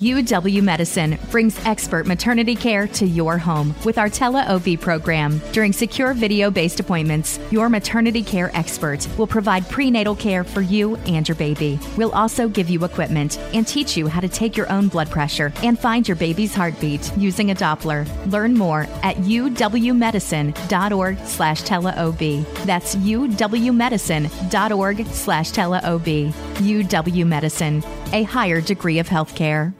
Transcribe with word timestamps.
UW 0.00 0.62
Medicine 0.62 1.18
brings 1.28 1.58
expert 1.66 2.06
maternity 2.06 2.54
care 2.54 2.86
to 2.86 3.04
your 3.04 3.36
home 3.36 3.74
with 3.84 3.98
our 3.98 4.08
Tele 4.08 4.46
OB 4.46 4.80
program. 4.80 5.40
During 5.50 5.72
secure 5.72 6.14
video 6.14 6.52
based 6.52 6.78
appointments, 6.78 7.40
your 7.50 7.68
maternity 7.68 8.22
care 8.22 8.56
expert 8.56 9.08
will 9.18 9.26
provide 9.26 9.68
prenatal 9.68 10.14
care 10.14 10.44
for 10.44 10.60
you 10.60 10.94
and 10.98 11.26
your 11.26 11.34
baby. 11.34 11.80
We'll 11.96 12.12
also 12.12 12.48
give 12.48 12.70
you 12.70 12.84
equipment 12.84 13.38
and 13.52 13.66
teach 13.66 13.96
you 13.96 14.06
how 14.06 14.20
to 14.20 14.28
take 14.28 14.56
your 14.56 14.70
own 14.70 14.86
blood 14.86 15.10
pressure 15.10 15.52
and 15.64 15.76
find 15.76 16.06
your 16.06 16.16
baby's 16.16 16.54
heartbeat 16.54 17.10
using 17.18 17.50
a 17.50 17.54
Doppler. 17.56 18.06
Learn 18.30 18.54
more 18.54 18.82
at 19.02 19.16
uwmedicine.org 19.16 21.18
slash 21.24 21.62
teleob. 21.62 22.64
That's 22.64 22.94
uwmedicine.org 22.94 25.06
slash 25.06 25.50
teleob. 25.50 26.32
UW 26.54 27.26
Medicine, 27.26 27.82
a 28.12 28.22
higher 28.22 28.60
degree 28.60 29.00
of 29.00 29.08
healthcare. 29.08 29.74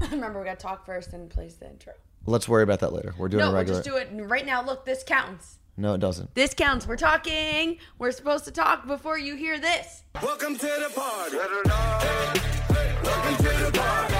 Remember, 0.10 0.38
we 0.38 0.44
got 0.44 0.58
to 0.58 0.62
talk 0.66 0.84
first 0.86 1.12
and 1.12 1.28
place 1.30 1.54
the 1.54 1.68
intro. 1.68 1.92
Let's 2.26 2.48
worry 2.48 2.62
about 2.62 2.80
that 2.80 2.92
later. 2.92 3.14
We're 3.18 3.28
doing 3.28 3.40
No, 3.40 3.46
a 3.48 3.50
we'll 3.50 3.58
regular. 3.58 3.82
just 3.82 3.88
do 3.88 3.96
it 3.96 4.08
right 4.28 4.44
now. 4.46 4.62
Look, 4.62 4.84
this 4.84 5.02
counts. 5.02 5.58
no, 5.76 5.94
it 5.94 6.00
doesn't. 6.00 6.34
This 6.34 6.54
counts. 6.54 6.86
We're 6.86 6.96
talking. 6.96 7.78
We're 7.98 8.12
supposed 8.12 8.44
to 8.44 8.50
talk 8.50 8.86
before 8.86 9.18
you 9.18 9.34
hear 9.34 9.58
this. 9.58 10.02
Welcome 10.22 10.56
to 10.58 10.66
the 10.66 10.90
party. 10.94 11.36
Welcome 11.36 11.64
to 13.36 13.42
the 13.64 13.70
party. 13.72 14.14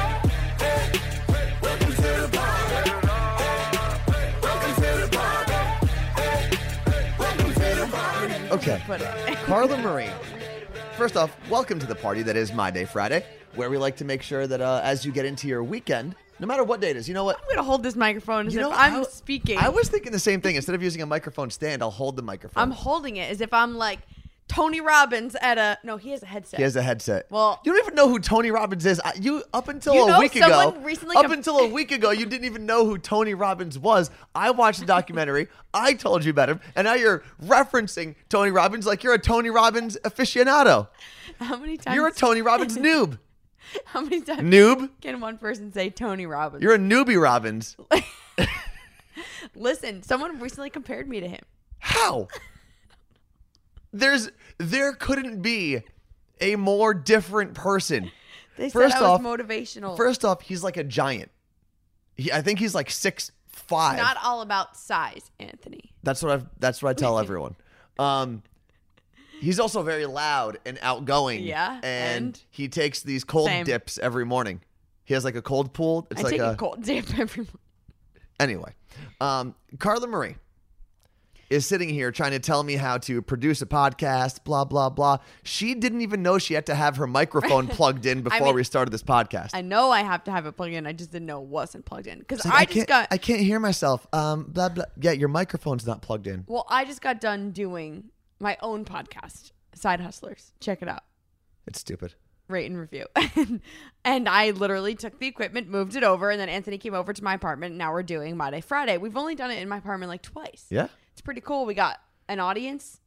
Welcome 1.62 1.94
to 1.94 2.02
the 2.02 2.28
party. 2.32 2.90
Welcome 4.42 4.74
to 4.74 4.82
the 4.82 5.08
party. 5.12 5.52
Welcome 7.18 7.52
to 7.54 7.60
the 7.60 7.86
party. 7.90 8.34
Okay. 8.50 8.82
Put 8.86 9.00
it. 9.02 9.36
Carla 9.44 9.76
Marie. 9.76 10.08
First 10.98 11.16
off, 11.16 11.34
welcome 11.48 11.78
to 11.78 11.86
the 11.86 11.94
party 11.94 12.22
that 12.22 12.36
is 12.36 12.52
My 12.52 12.72
Day 12.72 12.84
Friday, 12.84 13.24
where 13.54 13.70
we 13.70 13.78
like 13.78 13.96
to 13.98 14.04
make 14.04 14.20
sure 14.20 14.48
that 14.48 14.60
uh, 14.60 14.80
as 14.82 15.06
you 15.06 15.12
get 15.12 15.24
into 15.24 15.46
your 15.46 15.62
weekend, 15.62 16.16
no 16.40 16.46
matter 16.48 16.64
what 16.64 16.80
day 16.80 16.90
it 16.90 16.96
is, 16.96 17.06
you 17.06 17.14
know 17.14 17.22
what? 17.22 17.36
I'm 17.40 17.48
gonna 17.48 17.62
hold 17.62 17.84
this 17.84 17.94
microphone 17.94 18.48
as 18.48 18.54
You 18.54 18.60
if 18.60 18.66
know, 18.66 18.72
I'm 18.72 18.96
I- 18.96 19.02
speaking. 19.04 19.58
I 19.58 19.68
was 19.68 19.88
thinking 19.88 20.10
the 20.10 20.18
same 20.18 20.40
thing. 20.40 20.56
Instead 20.56 20.74
of 20.74 20.82
using 20.82 21.00
a 21.00 21.06
microphone 21.06 21.50
stand, 21.50 21.82
I'll 21.82 21.92
hold 21.92 22.16
the 22.16 22.22
microphone. 22.22 22.60
I'm 22.60 22.72
holding 22.72 23.16
it 23.16 23.30
as 23.30 23.40
if 23.40 23.52
I'm 23.54 23.76
like 23.76 24.00
Tony 24.48 24.80
Robbins 24.80 25.36
at 25.40 25.58
a. 25.58 25.78
No, 25.84 25.96
he 25.98 26.10
has 26.10 26.22
a 26.22 26.26
headset. 26.26 26.58
he 26.58 26.64
has 26.64 26.74
a 26.74 26.82
headset. 26.82 27.26
Well- 27.30 27.60
you 27.64 27.72
don't 27.72 27.84
even 27.84 27.94
know 27.94 28.08
who 28.08 28.18
Tony 28.18 28.50
Robbins 28.50 28.84
is. 28.86 29.00
I, 29.04 29.12
you 29.20 29.42
up 29.52 29.68
until 29.68 29.94
You 29.94 30.04
a 30.04 30.08
know, 30.08 30.18
week 30.20 30.34
ago, 30.36 30.76
recently 30.82 31.16
up 31.16 31.22
com- 31.24 31.32
until 31.32 31.58
a 31.58 31.66
week 31.68 31.92
ago, 31.92 32.10
you 32.10 32.26
didn't 32.26 32.46
even 32.46 32.64
know 32.66 32.84
who 32.86 32.98
Tony 32.98 33.34
Robbins 33.34 33.78
was. 33.78 34.10
I 34.34 34.50
watched 34.50 34.80
the 34.80 34.86
documentary. 34.86 35.48
I 35.74 35.92
told 35.94 36.24
you 36.24 36.30
about 36.30 36.48
him, 36.48 36.60
and 36.74 36.86
now 36.86 36.94
you're 36.94 37.22
referencing 37.44 38.14
Tony 38.28 38.50
Robbins 38.50 38.86
like 38.86 39.04
you're 39.04 39.14
a 39.14 39.18
Tony 39.18 39.50
Robbins 39.50 39.96
aficionado. 40.04 40.88
How 41.38 41.56
many 41.56 41.76
times? 41.76 41.94
You're 41.94 42.08
a 42.08 42.12
Tony 42.12 42.40
Robbins 42.42 42.76
noob. 42.78 43.18
How 43.84 44.00
many 44.00 44.22
times 44.22 44.40
Noob. 44.42 44.88
can 45.02 45.20
one 45.20 45.36
person 45.36 45.70
say 45.74 45.90
Tony 45.90 46.24
Robbins? 46.24 46.62
You're 46.62 46.72
a 46.74 46.78
newbie 46.78 47.20
Robbins. 47.22 47.76
Listen, 49.54 50.02
someone 50.02 50.38
recently 50.40 50.70
compared 50.70 51.08
me 51.08 51.20
to 51.20 51.28
him. 51.28 51.40
How? 51.78 52.28
There's 53.92 54.30
there 54.58 54.92
couldn't 54.92 55.40
be 55.42 55.82
a 56.40 56.56
more 56.56 56.94
different 56.94 57.54
person. 57.54 58.10
They 58.56 58.70
First 58.70 58.94
said 58.96 59.04
I 59.04 59.10
was 59.12 59.20
off- 59.20 59.22
motivational. 59.24 59.96
First 59.96 60.24
off, 60.24 60.42
he's 60.42 60.64
like 60.64 60.76
a 60.76 60.82
giant. 60.82 61.30
He, 62.16 62.32
I 62.32 62.42
think 62.42 62.58
he's 62.58 62.74
like 62.74 62.90
six 62.90 63.30
five. 63.46 63.96
Not 63.98 64.16
all 64.24 64.40
about 64.40 64.76
size, 64.76 65.30
Anthony. 65.38 65.92
That's 66.02 66.24
what 66.24 66.32
I've. 66.32 66.46
That's 66.58 66.82
what 66.82 66.90
I 66.90 66.94
tell 66.94 67.18
everyone. 67.20 67.54
Um, 68.00 68.42
he's 69.40 69.60
also 69.60 69.84
very 69.84 70.06
loud 70.06 70.58
and 70.66 70.76
outgoing. 70.82 71.44
Yeah, 71.44 71.74
and, 71.84 71.84
and? 72.24 72.42
he 72.50 72.66
takes 72.66 73.00
these 73.02 73.22
cold 73.22 73.46
Same. 73.46 73.64
dips 73.64 73.96
every 73.98 74.26
morning. 74.26 74.60
He 75.04 75.14
has 75.14 75.24
like 75.24 75.36
a 75.36 75.42
cold 75.42 75.72
pool. 75.72 76.08
It's 76.10 76.18
I 76.18 76.24
like 76.24 76.32
take 76.32 76.40
a, 76.40 76.50
a 76.50 76.56
cold 76.56 76.82
dip 76.82 77.06
every 77.16 77.44
morning. 77.44 77.60
anyway. 78.40 78.74
Um, 79.20 79.54
Carla 79.78 80.08
Marie 80.08 80.34
is 81.50 81.66
sitting 81.66 81.88
here 81.88 82.10
trying 82.10 82.32
to 82.32 82.38
tell 82.38 82.62
me 82.62 82.76
how 82.76 82.98
to 82.98 83.22
produce 83.22 83.62
a 83.62 83.66
podcast. 83.66 84.44
Blah 84.44 84.64
blah 84.64 84.90
blah. 84.90 85.18
She 85.42 85.74
didn't 85.74 86.02
even 86.02 86.22
know 86.22 86.38
she 86.38 86.54
had 86.54 86.66
to 86.66 86.74
have 86.74 86.96
her 86.96 87.06
microphone 87.06 87.66
plugged 87.68 88.06
in 88.06 88.22
before 88.22 88.48
mean, 88.48 88.54
we 88.54 88.64
started 88.64 88.90
this 88.90 89.02
podcast. 89.02 89.50
I 89.54 89.62
know 89.62 89.90
I 89.90 90.02
have 90.02 90.24
to 90.24 90.30
have 90.30 90.46
it 90.46 90.52
plugged 90.52 90.74
in. 90.74 90.86
I 90.86 90.92
just 90.92 91.10
didn't 91.10 91.26
know 91.26 91.42
it 91.42 91.48
wasn't 91.48 91.84
plugged 91.84 92.06
in 92.06 92.18
because 92.18 92.44
like, 92.44 92.54
I, 92.54 92.64
can't, 92.64 92.74
just 92.74 92.88
got. 92.88 93.08
I 93.10 93.18
can't 93.18 93.40
hear 93.40 93.60
myself. 93.60 94.06
Um, 94.12 94.44
blah 94.44 94.68
blah. 94.68 94.84
Yeah, 95.00 95.12
your 95.12 95.28
microphone's 95.28 95.86
not 95.86 96.02
plugged 96.02 96.26
in. 96.26 96.44
well, 96.46 96.66
I 96.68 96.84
just 96.84 97.00
got 97.00 97.20
done 97.20 97.50
doing 97.50 98.10
my 98.40 98.56
own 98.60 98.84
podcast, 98.84 99.52
Side 99.74 100.00
Hustlers. 100.00 100.52
Check 100.60 100.82
it 100.82 100.88
out. 100.88 101.04
It's 101.66 101.80
stupid. 101.80 102.14
rate 102.48 102.70
and 102.70 102.78
review. 102.78 103.06
and 104.04 104.28
I 104.28 104.50
literally 104.50 104.94
took 104.94 105.18
the 105.18 105.26
equipment, 105.26 105.68
moved 105.68 105.96
it 105.96 106.04
over, 106.04 106.30
and 106.30 106.40
then 106.40 106.48
Anthony 106.48 106.78
came 106.78 106.94
over 106.94 107.12
to 107.12 107.24
my 107.24 107.34
apartment. 107.34 107.72
And 107.72 107.78
now 107.78 107.92
we're 107.92 108.02
doing 108.02 108.36
Monday 108.36 108.60
Friday. 108.62 108.96
We've 108.96 109.16
only 109.16 109.34
done 109.34 109.50
it 109.50 109.58
in 109.58 109.68
my 109.68 109.78
apartment 109.78 110.08
like 110.08 110.22
twice. 110.22 110.64
Yeah. 110.70 110.88
It's 111.18 111.24
pretty 111.24 111.40
cool. 111.40 111.66
We 111.66 111.74
got 111.74 111.98
an 112.28 112.38
audience 112.38 113.00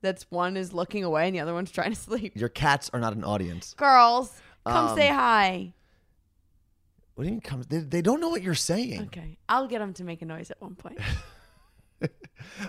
that's 0.00 0.24
one 0.30 0.56
is 0.56 0.72
looking 0.72 1.04
away 1.04 1.26
and 1.26 1.36
the 1.36 1.40
other 1.40 1.52
one's 1.52 1.70
trying 1.70 1.90
to 1.90 2.00
sleep. 2.00 2.32
Your 2.34 2.48
cats 2.48 2.88
are 2.94 2.98
not 2.98 3.12
an 3.14 3.24
audience. 3.24 3.74
Girls, 3.76 4.32
come 4.66 4.88
Um, 4.88 4.96
say 4.96 5.08
hi. 5.08 5.74
What 7.14 7.24
do 7.24 7.28
you 7.28 7.34
mean? 7.34 7.42
Come? 7.42 7.62
They, 7.68 7.80
they 7.80 8.00
don't 8.00 8.22
know 8.22 8.30
what 8.30 8.40
you're 8.40 8.54
saying. 8.54 9.02
Okay. 9.08 9.36
I'll 9.50 9.66
get 9.66 9.80
them 9.80 9.92
to 9.94 10.04
make 10.04 10.22
a 10.22 10.24
noise 10.24 10.50
at 10.50 10.62
one 10.62 10.76
point. 10.76 10.98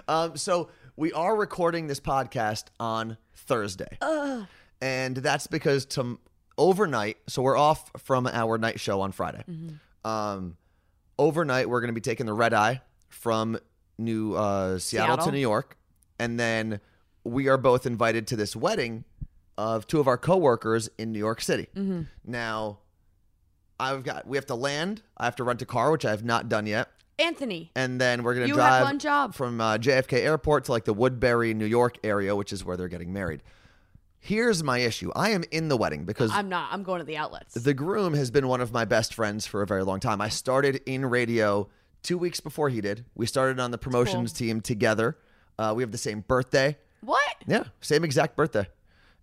Um, 0.08 0.36
so 0.36 0.72
we 0.96 1.14
are 1.14 1.36
recording 1.36 1.86
this 1.86 2.00
podcast 2.00 2.66
on 2.80 3.18
Thursday, 3.36 4.00
and 4.82 5.16
that's 5.16 5.46
because 5.46 5.86
to 5.86 6.20
overnight. 6.58 7.18
So 7.28 7.44
we're 7.44 7.56
off 7.56 7.92
from 8.00 8.26
our 8.26 8.58
night 8.58 8.80
show 8.80 9.02
on 9.02 9.12
Friday. 9.12 9.44
Mm-hmm. 9.48 10.09
Um, 10.09 10.58
overnight, 11.20 11.70
we're 11.70 11.82
going 11.82 11.90
to 11.90 11.94
be 11.94 12.02
taking 12.02 12.26
the 12.26 12.34
red 12.34 12.56
eye 12.56 12.82
from 13.09 13.59
New 14.00 14.34
uh, 14.34 14.80
Seattle, 14.80 15.18
to 15.18 15.32
New 15.32 15.40
York, 15.40 15.78
and 16.18 16.40
then 16.40 16.80
we 17.24 17.48
are 17.50 17.58
both 17.58 17.86
invited 17.86 18.26
to 18.28 18.36
this 18.36 18.56
wedding 18.56 19.04
of 19.58 19.86
two 19.88 20.00
of 20.00 20.08
our 20.08 20.18
coworkers 20.18 20.90
in 20.98 21.12
New 21.12 21.20
York 21.20 21.42
City. 21.42 21.68
Mm-hmm. 21.76 22.04
Now, 22.26 22.80
I've 23.80 24.04
got 24.04 24.26
we 24.26 24.38
have 24.38 24.46
to 24.48 24.56
land. 24.56 25.02
I 25.18 25.26
have 25.26 25.36
to 25.36 25.44
rent 25.44 25.62
a 25.62 25.66
car, 25.66 25.92
which 25.92 26.06
I 26.06 26.12
have 26.12 26.24
not 26.24 26.50
done 26.50 26.66
yet. 26.66 26.90
Anthony, 27.20 27.70
and 27.76 28.00
then 28.00 28.24
we're 28.24 28.34
gonna 28.34 28.48
You 28.48 28.54
drive 28.54 28.72
have 28.74 28.84
one 28.84 29.00
job. 29.00 29.36
from 29.36 29.59
uh, 29.59 29.78
JFK 29.78 30.14
Airport 30.20 30.66
to 30.66 30.72
like 30.72 30.86
the 30.86 30.94
Woodbury, 30.94 31.54
New 31.54 31.66
York 31.66 31.98
area, 32.04 32.34
which 32.36 32.54
is 32.54 32.64
where 32.64 32.78
they're 32.78 32.88
getting 32.88 33.12
married. 33.12 33.44
Here's 34.22 34.64
my 34.64 34.80
issue: 34.80 35.12
I 35.16 35.32
am 35.32 35.44
in 35.52 35.68
the 35.68 35.76
wedding 35.76 36.06
because 36.06 36.32
I'm 36.32 36.48
not. 36.48 36.70
I'm 36.72 36.84
going 36.84 37.00
to 37.00 37.06
the 37.06 37.18
outlets. 37.18 37.54
the 37.56 37.74
groom 37.74 38.14
has 38.14 38.32
been 38.32 38.48
one 38.48 38.62
of 38.62 38.72
my 38.72 38.86
best 38.86 39.14
friends 39.14 39.46
for 39.46 39.62
a 39.62 39.68
very 39.68 39.84
long 39.84 40.00
time. 40.00 40.22
I 40.22 40.30
started 40.30 40.82
in 40.86 41.06
radio 41.06 41.68
two 42.04 42.18
weeks 42.18 42.40
before 42.40 42.70
he 42.70 42.82
did. 42.82 43.06
We 43.16 43.26
started 43.26 43.60
on 43.60 43.72
the 43.72 43.78
promotions 43.78 44.34
team 44.34 44.62
together. 44.62 45.18
Uh, 45.58 45.74
we 45.76 45.84
have 45.84 45.92
the 45.92 45.98
same 45.98 46.22
birthday. 46.22 46.78
what? 47.02 47.36
Yeah, 47.48 47.66
same 47.82 48.04
exact 48.04 48.36
birthday. 48.36 48.68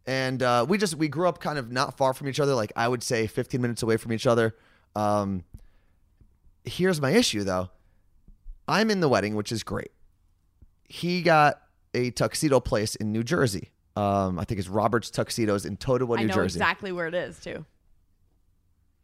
And 0.07 0.43
uh, 0.43 0.67
we 0.69 0.79
just 0.79 0.95
we 0.95 1.09
grew 1.09 1.29
up 1.29 1.41
kind 1.41 1.59
of 1.59 1.73
not 1.73 1.97
far 1.97 2.13
from 2.15 2.29
each 2.29 2.39
other. 2.41 2.55
Like 2.55 2.73
I 2.77 2.87
would 2.87 3.03
say, 3.03 3.27
15 3.27 3.61
minutes 3.61 3.83
away 3.83 3.97
from 3.97 4.13
each 4.13 4.27
other. 4.27 4.55
Um, 4.95 5.45
here's 6.65 7.01
my 7.01 7.11
issue 7.11 7.43
though. 7.45 7.71
I'm 8.69 8.91
in 8.91 9.01
the 9.01 9.09
wedding, 9.09 9.35
which 9.37 9.53
is 9.53 9.63
great. 9.63 9.91
He 10.85 11.23
got 11.23 11.61
a 11.95 12.11
tuxedo 12.11 12.61
place 12.61 12.95
in 12.97 13.13
New 13.13 13.23
Jersey. 13.25 13.71
Um, 13.97 14.39
I 14.39 14.45
think 14.45 14.59
it's 14.59 14.69
Robert's 14.69 15.11
Tuxedos 15.11 15.65
in 15.65 15.77
Totowa, 15.79 16.19
I 16.19 16.23
New 16.23 16.27
know 16.29 16.35
Jersey. 16.35 16.59
exactly 16.59 16.93
where 16.93 17.07
it 17.07 17.15
is 17.15 17.41
too. 17.41 17.65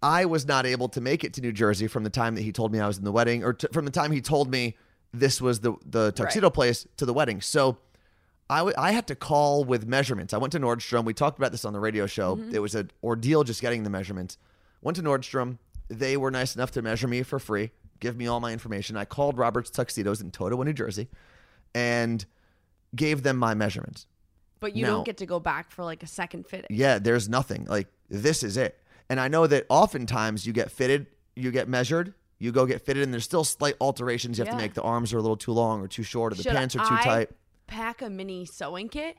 I 0.03 0.25
was 0.25 0.47
not 0.47 0.67
able 0.67 0.89
to 0.91 1.01
make 1.01 1.23
it 1.25 1.35
to 1.35 1.41
New 1.41 1.53
Jersey 1.53 1.87
from 1.87 2.03
the 2.05 2.11
time 2.11 2.35
that 2.35 2.43
he 2.43 2.53
told 2.53 2.73
me 2.73 2.81
I 2.81 2.87
was 2.87 2.99
in 2.99 3.05
the 3.05 3.13
wedding, 3.13 3.45
or 3.45 3.53
t- 3.53 3.69
from 3.73 3.85
the 3.85 3.91
time 3.91 4.11
he 4.11 4.21
told 4.21 4.51
me 4.51 4.77
this 5.13 5.41
was 5.41 5.61
the 5.61 5.75
the 5.87 6.11
tuxedo 6.13 6.51
place 6.51 6.87
to 6.97 7.07
the 7.07 7.13
wedding. 7.13 7.41
So 7.41 7.79
I, 8.51 8.59
w- 8.59 8.75
I 8.77 8.93
had 8.93 9.07
to 9.09 9.15
call 9.15 9.65
with 9.65 9.87
measurements. 9.87 10.35
I 10.35 10.39
went 10.39 10.53
to 10.53 10.61
Nordstrom. 10.61 11.05
We 11.05 11.15
talked 11.15 11.39
about 11.39 11.53
this 11.53 11.65
on 11.65 11.73
the 11.73 11.81
radio 11.81 12.07
show. 12.07 12.37
Mm-hmm. 12.37 12.55
It 12.55 12.59
was 12.61 12.75
an 12.75 12.91
ordeal 13.03 13.45
just 13.45 13.61
getting 13.61 13.83
the 13.85 13.91
measurements. 13.91 14.39
Went 14.83 14.97
to 14.97 15.03
Nordstrom. 15.03 15.59
They 15.89 16.17
were 16.17 16.31
nice 16.31 16.57
enough 16.57 16.71
to 16.73 16.83
measure 16.83 17.07
me 17.07 17.23
for 17.23 17.39
free, 17.39 17.71
give 18.01 18.17
me 18.17 18.27
all 18.27 18.41
my 18.41 18.53
information. 18.53 18.97
I 18.97 19.05
called 19.05 19.37
Robert's 19.39 19.71
Tuxedos 19.71 20.21
in 20.21 20.31
Totowa, 20.31 20.65
New 20.65 20.73
Jersey, 20.73 21.09
and 21.75 22.25
gave 22.97 23.23
them 23.23 23.37
my 23.37 23.55
measurements. 23.55 24.07
But 24.61 24.75
you 24.77 24.85
No. 24.87 24.95
don't 24.97 25.05
get 25.07 25.19
to 25.19 25.27
go 25.27 25.39
back 25.41 25.71
for 25.71 25.85
like 25.85 26.03
a 26.03 26.07
second 26.07 26.47
fitting. 26.47 26.69
Yeah, 26.71 26.99
there's 26.99 27.29
nothing. 27.29 27.67
Like 27.67 27.89
this 28.09 28.43
is 28.43 28.57
it. 28.57 28.79
And 29.13 29.21
I 29.21 29.29
know 29.29 29.47
that 29.47 29.67
oftentimes 29.69 30.47
you 30.47 30.55
get 30.55 30.71
fitted, 30.71 31.07
you 31.37 31.51
get 31.51 31.69
measured, 31.69 32.15
you 32.39 32.51
go 32.51 32.65
get 32.65 32.81
fitted, 32.81 33.03
and 33.03 33.13
there's 33.13 33.25
still 33.25 33.45
slight 33.45 33.75
alterations 33.79 34.39
you 34.39 34.43
have 34.47 34.55
Yeah. 34.55 34.57
to 34.57 34.63
make. 34.65 34.73
The 34.73 34.81
arms 34.81 35.13
are 35.13 35.19
a 35.19 35.21
little 35.21 35.37
too 35.37 35.53
long 35.53 35.83
or 35.83 35.87
too 35.87 36.03
short, 36.03 36.33
or 36.33 36.37
the 36.37 36.45
Should 36.45 36.53
pants 36.53 36.75
are 36.77 36.79
too 36.79 36.95
I 36.95 37.03
tight. 37.05 37.31
Pack 37.67 38.01
a 38.01 38.09
mini 38.09 38.47
sewing 38.47 38.89
kit. 38.89 39.19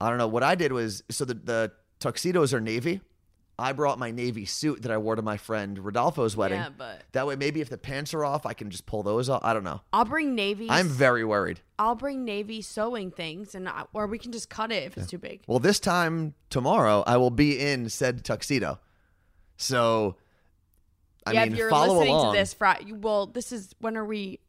I 0.00 0.08
don't 0.10 0.18
know. 0.18 0.28
What 0.28 0.44
I 0.44 0.54
did 0.54 0.70
was 0.72 1.02
so 1.10 1.24
the, 1.24 1.34
the 1.34 1.72
tuxedos 1.98 2.54
are 2.54 2.60
navy. 2.60 3.00
I 3.58 3.72
brought 3.72 3.98
my 3.98 4.12
navy 4.12 4.44
suit 4.44 4.82
that 4.82 4.92
I 4.92 4.98
wore 4.98 5.16
to 5.16 5.22
my 5.22 5.36
friend 5.38 5.76
Rodolfo's 5.76 6.36
wedding. 6.36 6.60
Yeah, 6.60 6.68
but- 6.78 7.02
that 7.10 7.26
way 7.26 7.34
maybe 7.34 7.60
if 7.60 7.68
the 7.68 7.78
pants 7.78 8.14
are 8.14 8.24
off, 8.24 8.46
I 8.46 8.52
can 8.52 8.70
just 8.70 8.86
pull 8.86 9.02
those 9.02 9.28
off. 9.28 9.42
I 9.42 9.54
don't 9.54 9.64
know. 9.64 9.80
I'll 9.92 10.04
bring 10.04 10.36
navy. 10.36 10.68
I'm 10.70 10.86
very 10.88 11.24
worried. 11.24 11.62
I'll 11.80 11.96
bring 11.96 12.24
navy 12.24 12.62
sewing 12.62 13.10
things, 13.10 13.56
and 13.56 13.68
I, 13.68 13.86
or 13.92 14.06
we 14.06 14.18
can 14.20 14.30
just 14.30 14.48
cut 14.48 14.70
it 14.70 14.84
if 14.84 14.96
it's 14.96 15.08
too 15.08 15.18
big. 15.18 15.40
Well, 15.48 15.58
this 15.58 15.80
time 15.80 16.34
tomorrow, 16.48 17.02
I 17.08 17.16
will 17.16 17.30
be 17.30 17.58
in 17.58 17.88
said 17.88 18.24
tuxedo. 18.24 18.78
So 19.62 20.16
I 21.24 21.32
yeah, 21.32 21.44
mean, 21.44 21.52
if 21.52 21.58
you're 21.58 21.70
follow 21.70 21.94
listening 21.94 22.14
along 22.14 22.34
to 22.34 22.38
this 22.38 22.52
Friday, 22.52 22.92
well, 22.92 23.26
this 23.26 23.52
is 23.52 23.74
when 23.78 23.96
are 23.96 24.04
we 24.04 24.40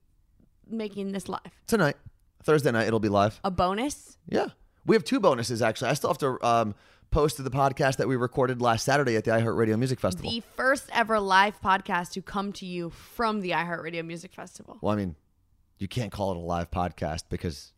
making 0.67 1.11
this 1.11 1.29
live? 1.29 1.41
tonight, 1.67 1.95
Thursday 2.43 2.71
night. 2.71 2.87
It'll 2.87 2.99
be 2.99 3.09
live. 3.09 3.39
A 3.43 3.51
bonus? 3.51 4.17
Yeah, 4.27 4.47
we 4.85 4.95
have 4.95 5.03
two 5.03 5.19
bonuses 5.19 5.61
actually. 5.61 5.91
I 5.91 5.93
still 5.93 6.09
have 6.09 6.17
to 6.19 6.45
um, 6.45 6.75
post 7.11 7.37
to 7.37 7.43
the 7.43 7.51
podcast 7.51 7.97
that 7.97 8.07
we 8.07 8.15
recorded 8.15 8.59
last 8.59 8.85
Saturday 8.85 9.15
at 9.15 9.23
the 9.23 9.31
iHeartRadio 9.31 9.77
Music 9.77 9.99
Festival. 9.99 10.31
The 10.31 10.41
first 10.55 10.89
ever 10.91 11.19
live 11.19 11.61
podcast 11.61 12.13
to 12.13 12.21
come 12.21 12.51
to 12.53 12.65
you 12.65 12.89
from 12.89 13.41
the 13.41 13.51
iHeartRadio 13.51 14.03
Music 14.03 14.33
Festival. 14.33 14.79
well, 14.81 14.93
I 14.93 14.95
mean, 14.95 15.15
you 15.77 15.87
can't 15.87 16.11
call 16.11 16.31
it 16.31 16.37
a 16.37 16.39
live 16.39 16.71
podcast 16.71 17.25
because 17.29 17.71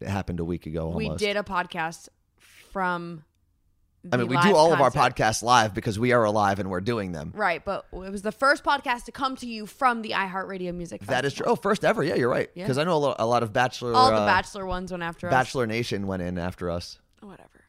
it 0.00 0.08
happened 0.08 0.40
a 0.40 0.44
week 0.44 0.66
ago. 0.66 0.86
Almost. 0.92 1.08
We 1.08 1.16
did 1.16 1.36
a 1.36 1.42
podcast 1.44 2.08
from. 2.72 3.24
I 4.10 4.16
mean, 4.16 4.28
we 4.28 4.36
do 4.38 4.56
all 4.56 4.72
of 4.72 4.80
our 4.80 4.90
podcasts 4.90 5.42
live 5.42 5.74
because 5.74 5.98
we 5.98 6.12
are 6.12 6.24
alive 6.24 6.58
and 6.58 6.70
we're 6.70 6.80
doing 6.80 7.12
them. 7.12 7.32
Right, 7.34 7.62
but 7.64 7.86
it 7.92 8.10
was 8.10 8.22
the 8.22 8.32
first 8.32 8.64
podcast 8.64 9.04
to 9.04 9.12
come 9.12 9.36
to 9.36 9.46
you 9.46 9.66
from 9.66 10.00
the 10.02 10.10
iHeartRadio 10.10 10.74
Music 10.74 11.00
Festival. 11.02 11.14
That 11.14 11.24
is 11.26 11.34
true. 11.34 11.46
Oh, 11.46 11.56
first 11.56 11.84
ever. 11.84 12.02
Yeah, 12.02 12.14
you're 12.14 12.30
right. 12.30 12.48
Yeah. 12.54 12.64
Because 12.64 12.78
I 12.78 12.84
know 12.84 12.94
a 12.94 12.98
lot, 12.98 13.16
a 13.18 13.26
lot 13.26 13.42
of 13.42 13.52
Bachelor. 13.52 13.92
All 13.94 14.10
the 14.10 14.16
uh, 14.16 14.26
Bachelor 14.26 14.64
ones 14.64 14.90
went 14.90 15.02
after 15.02 15.26
us. 15.26 15.30
Bachelor 15.30 15.66
Nation 15.66 16.06
went 16.06 16.22
in 16.22 16.38
after 16.38 16.70
us. 16.70 16.98
Whatever. 17.20 17.64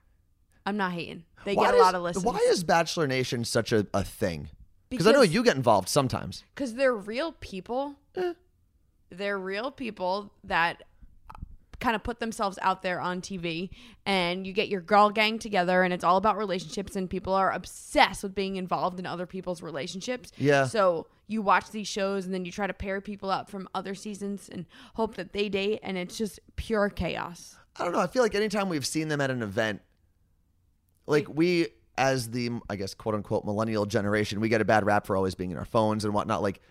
I'm 0.65 0.77
not 0.77 0.93
hating. 0.93 1.25
They 1.43 1.55
Why 1.55 1.65
get 1.65 1.73
a 1.73 1.77
does- 1.77 1.81
lot 1.85 1.95
of 1.95 2.01
listens. 2.03 2.25
Why 2.25 2.39
is 2.47 2.63
Bachelor 2.63 3.07
Nation 3.07 3.43
such 3.43 3.73
a, 3.73 3.85
a 3.93 4.03
thing? 4.03 4.49
Because 4.89 5.07
I 5.07 5.11
know 5.11 5.21
you 5.21 5.43
get 5.43 5.55
involved 5.55 5.89
sometimes. 5.89 6.43
Because 6.53 6.75
they're 6.75 6.95
real 6.95 7.31
people. 7.33 7.95
Eh. 8.15 8.33
They're 9.09 9.39
real 9.39 9.71
people 9.71 10.31
that 10.43 10.83
kind 11.81 11.95
of 11.95 12.03
put 12.03 12.19
themselves 12.19 12.57
out 12.61 12.81
there 12.83 13.01
on 13.01 13.19
TV, 13.19 13.69
and 14.05 14.47
you 14.47 14.53
get 14.53 14.69
your 14.69 14.79
girl 14.79 15.09
gang 15.09 15.39
together, 15.39 15.83
and 15.83 15.93
it's 15.93 16.03
all 16.03 16.15
about 16.15 16.37
relationships, 16.37 16.95
and 16.95 17.09
people 17.09 17.33
are 17.33 17.51
obsessed 17.51 18.23
with 18.23 18.33
being 18.33 18.55
involved 18.55 18.99
in 18.99 19.05
other 19.05 19.25
people's 19.25 19.61
relationships. 19.61 20.31
Yeah. 20.37 20.67
So 20.67 21.07
you 21.27 21.41
watch 21.41 21.71
these 21.71 21.87
shows, 21.87 22.25
and 22.25 22.33
then 22.33 22.45
you 22.45 22.51
try 22.51 22.67
to 22.67 22.73
pair 22.73 23.01
people 23.01 23.29
up 23.29 23.49
from 23.49 23.67
other 23.75 23.95
seasons 23.95 24.47
and 24.49 24.65
hope 24.93 25.15
that 25.15 25.33
they 25.33 25.49
date, 25.49 25.79
and 25.83 25.97
it's 25.97 26.17
just 26.17 26.39
pure 26.55 26.89
chaos. 26.89 27.57
I 27.75 27.83
don't 27.83 27.93
know. 27.93 27.99
I 27.99 28.07
feel 28.07 28.23
like 28.23 28.35
anytime 28.35 28.69
we've 28.69 28.85
seen 28.85 29.07
them 29.07 29.19
at 29.19 29.31
an 29.31 29.41
event, 29.41 29.81
like 31.07 31.27
we, 31.27 31.67
as 31.97 32.29
the, 32.29 32.51
I 32.69 32.75
guess, 32.75 32.93
quote 32.93 33.15
unquote, 33.15 33.43
millennial 33.43 33.85
generation, 33.85 34.39
we 34.39 34.49
get 34.49 34.61
a 34.61 34.65
bad 34.65 34.85
rap 34.85 35.07
for 35.07 35.17
always 35.17 35.35
being 35.35 35.51
in 35.51 35.57
our 35.57 35.65
phones 35.65 36.05
and 36.05 36.13
whatnot. 36.13 36.41
Like, 36.41 36.61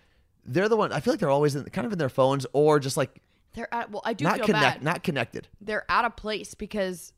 they're 0.45 0.69
the 0.69 0.77
one, 0.77 0.91
I 0.91 0.99
feel 0.99 1.13
like 1.13 1.19
they're 1.19 1.29
always 1.29 1.55
in, 1.55 1.65
kind 1.65 1.85
of 1.85 1.91
in 1.91 1.99
their 1.99 2.09
phones 2.09 2.45
or 2.53 2.79
just 2.79 2.97
like 2.97 3.21
They're 3.53 3.73
at, 3.73 3.91
well, 3.91 4.01
I 4.05 4.13
do 4.13 4.23
not 4.23 4.37
feel 4.37 4.45
connect, 4.45 4.77
bad. 4.77 4.83
not 4.83 5.03
connected. 5.03 5.47
they're 5.59 5.85
out 5.89 6.05
of 6.05 6.15
place 6.15 6.53
because 6.55 7.11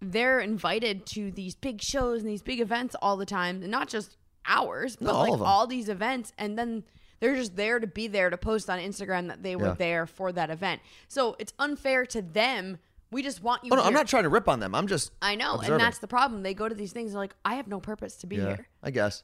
they're 0.00 0.40
invited 0.40 1.06
to 1.06 1.30
these 1.30 1.54
big 1.54 1.80
shows 1.82 2.20
and 2.20 2.28
these 2.30 2.42
big 2.42 2.60
events 2.60 2.94
all 3.00 3.16
the 3.16 3.26
time, 3.26 3.62
and 3.62 3.70
not 3.70 3.88
just 3.88 4.16
ours, 4.46 4.96
but 4.96 5.06
No, 5.06 5.12
all 5.12 5.30
like 5.30 5.40
all 5.40 5.66
these 5.66 5.88
events, 5.88 6.32
and 6.38 6.58
then 6.58 6.84
they're 7.20 7.34
just 7.34 7.56
there 7.56 7.78
to 7.80 7.86
be 7.86 8.06
there 8.08 8.30
to 8.30 8.36
post 8.36 8.68
on 8.70 8.78
Instagram 8.78 9.28
that 9.28 9.42
they 9.42 9.56
were 9.56 9.68
Yeah. 9.68 9.74
there 9.74 10.06
for 10.06 10.32
that 10.32 10.50
event. 10.50 10.80
So 11.08 11.34
it's 11.38 11.52
unfair 11.58 12.04
to 12.06 12.22
them. 12.22 12.78
We 13.10 13.22
just 13.22 13.42
want 13.42 13.64
you. 13.64 13.70
Oh, 13.72 13.76
no, 13.76 13.82
I'm 13.82 13.92
not 13.94 14.08
trying 14.08 14.24
to 14.24 14.28
rip 14.28 14.48
on 14.48 14.60
them. 14.60 14.74
I'm 14.74 14.86
just, 14.86 15.12
I 15.22 15.34
know, 15.36 15.54
observing. 15.54 15.74
and 15.74 15.80
that's 15.80 15.98
the 15.98 16.08
problem. 16.08 16.42
They 16.42 16.54
go 16.54 16.68
to 16.68 16.74
these 16.74 16.92
things 16.92 17.08
and 17.10 17.14
they're 17.14 17.22
like, 17.22 17.36
I 17.44 17.54
have 17.54 17.68
no 17.68 17.80
purpose 17.80 18.16
to 18.16 18.26
be 18.26 18.36
yeah, 18.36 18.46
here. 18.46 18.68
I 18.82 18.90
guess. 18.90 19.22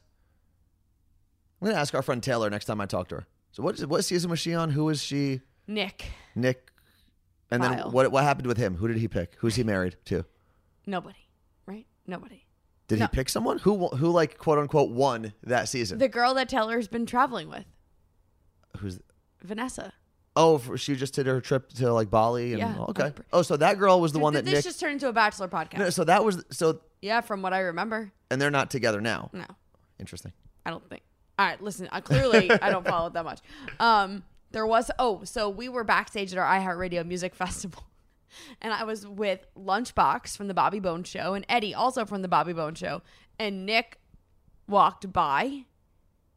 I'm 1.61 1.69
to 1.69 1.75
ask 1.77 1.95
our 1.95 2.03
friend 2.03 2.23
Taylor 2.23 2.49
next 2.51 2.65
time 2.65 2.81
I 2.81 2.87
talk 2.87 3.09
to 3.09 3.17
her. 3.17 3.27
So, 3.53 3.63
what, 3.63 3.75
is, 3.77 3.87
what 3.87 4.05
season 4.05 4.31
was 4.31 4.41
she 4.41 4.55
on? 4.55 4.71
Who 4.71 4.85
was 4.87 5.03
she? 5.03 5.43
Nick, 5.67 6.07
Nick. 6.35 6.71
And 7.51 7.63
then 7.63 7.79
what, 7.93 8.11
what 8.11 8.25
happened 8.25 8.47
with 8.47 8.57
him? 8.57 8.77
Who 8.77 8.89
did 8.89 8.97
he 8.97 9.09
pick? 9.09 9.35
Who's 9.39 9.55
he 9.57 9.63
married 9.65 9.97
to? 10.07 10.25
nobody, 10.87 11.29
right? 11.67 11.87
Nobody. 12.07 12.45
Did 12.89 12.99
No. 12.99 13.05
he 13.07 13.09
pick 13.17 13.29
someone 13.29 13.59
who 13.59 13.89
who 13.89 14.11
like 14.11 14.37
quote 14.39 14.59
unquote 14.59 14.91
won 14.91 15.33
that 15.45 15.69
season? 15.69 15.99
The 15.99 16.09
girl 16.09 16.35
that 16.35 16.49
Taylor's 16.49 16.89
been 16.89 17.07
traveling 17.07 17.49
with, 17.49 17.65
Who's 18.79 18.99
Vanessa. 19.43 19.93
oh 20.35 20.59
for, 20.59 20.77
she 20.79 20.97
just 20.97 21.15
did 21.15 21.27
her 21.27 21.41
trip 21.41 21.69
to 21.75 21.93
like 21.93 22.11
Bali 22.11 22.53
and 22.53 22.59
Yeah, 22.61 22.85
okay. 22.89 23.13
Oh, 23.33 23.43
so 23.43 23.57
that 23.59 23.79
girl 23.79 24.01
was 24.01 24.13
the 24.13 24.19
Th- 24.19 24.23
one 24.23 24.33
th- 24.33 24.45
that 24.45 24.51
this 24.51 24.59
Nick. 24.59 24.65
just 24.65 24.81
turned 24.81 24.95
into 24.95 25.09
a 25.09 25.13
bachelor 25.13 25.49
podcast. 25.49 25.79
no, 25.79 25.91
so 25.91 26.05
that 26.05 26.25
was 26.25 26.45
so 26.51 26.81
yeah, 27.01 27.21
from 27.21 27.43
what 27.43 27.53
I 27.53 27.61
remember. 27.61 28.13
and 28.31 28.41
they're 28.41 28.51
not 28.51 28.71
together 28.71 29.01
now. 29.01 29.31
No. 29.33 29.45
Interesting. 30.01 30.33
I 30.67 30.71
don't 30.71 30.89
think. 30.89 31.03
All 31.39 31.47
right, 31.47 31.61
listen. 31.63 31.89
Uh, 31.93 32.01
clearly, 32.01 32.51
I 32.51 32.71
don't 32.71 32.87
follow 32.87 33.07
it 33.09 33.13
that 33.15 33.25
much. 33.25 33.41
Um, 33.81 34.23
there 34.53 34.67
was 34.67 34.91
oh, 34.99 35.25
so 35.25 35.49
we 35.49 35.69
were 35.69 35.85
backstage 35.85 36.33
at 36.33 36.39
our 36.39 36.47
iHeartRadio 36.47 37.05
Music 37.07 37.35
Festival, 37.45 37.85
and 38.61 38.73
I 38.73 38.85
was 38.85 39.07
with 39.07 39.47
Lunchbox 39.59 40.37
from 40.37 40.49
the 40.49 40.55
Bobby 40.55 40.81
Bones 40.81 41.09
Show 41.09 41.35
and 41.35 41.45
Eddie 41.49 41.75
also 41.75 42.05
from 42.05 42.23
the 42.23 42.29
Bobby 42.29 42.53
Bones 42.53 42.79
Show, 42.79 43.03
and 43.39 43.67
Nick 43.67 43.99
walked 44.69 45.13
by. 45.13 45.65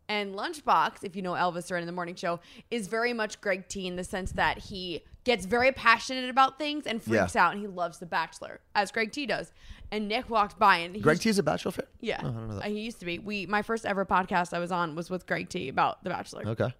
And 0.07 0.35
Lunchbox, 0.35 1.03
if 1.03 1.15
you 1.15 1.23
know 1.23 1.33
Elvis 1.33 1.67
Duran 1.67 1.83
the 1.87 1.91
morning 1.91 2.13
show, 2.13 2.39
is 2.69 2.85
very 2.87 3.11
much 3.11 3.41
Greg 3.41 3.67
T 3.67 3.87
in 3.87 3.95
the 3.95 4.03
sense 4.03 4.33
that 4.33 4.59
he 4.59 5.03
gets 5.23 5.47
very 5.47 5.71
passionate 5.71 6.29
about 6.29 6.59
things 6.59 6.85
and 6.85 7.01
freaks 7.01 7.33
Yeah. 7.33 7.47
out, 7.47 7.53
and 7.53 7.59
he 7.59 7.65
loves 7.65 7.97
The 7.97 8.05
Bachelor, 8.05 8.59
as 8.75 8.91
Greg 8.91 9.11
T 9.11 9.25
does. 9.25 9.51
And 9.91 10.07
Nick 10.07 10.29
walked 10.29 10.59
by, 10.59 10.77
and 10.77 11.01
Greg 11.01 11.19
T 11.21 11.29
is 11.29 11.39
a 11.39 11.43
Bachelor 11.43 11.71
fan. 11.71 11.87
yeah, 12.01 12.19
Oh, 12.21 12.27
I 12.27 12.31
don't 12.31 12.47
know 12.49 12.55
that. 12.57 12.65
Uh, 12.65 12.69
he 12.69 12.81
used 12.81 12.99
to 12.99 13.05
be. 13.07 13.17
We 13.17 13.47
my 13.47 13.63
first 13.63 13.83
ever 13.83 14.05
podcast 14.05 14.53
I 14.53 14.59
was 14.59 14.71
on 14.71 14.93
was 14.93 15.09
with 15.09 15.25
Greg 15.25 15.49
T 15.49 15.69
about 15.69 16.03
The 16.03 16.11
Bachelor, 16.11 16.43
Okay. 16.49 16.71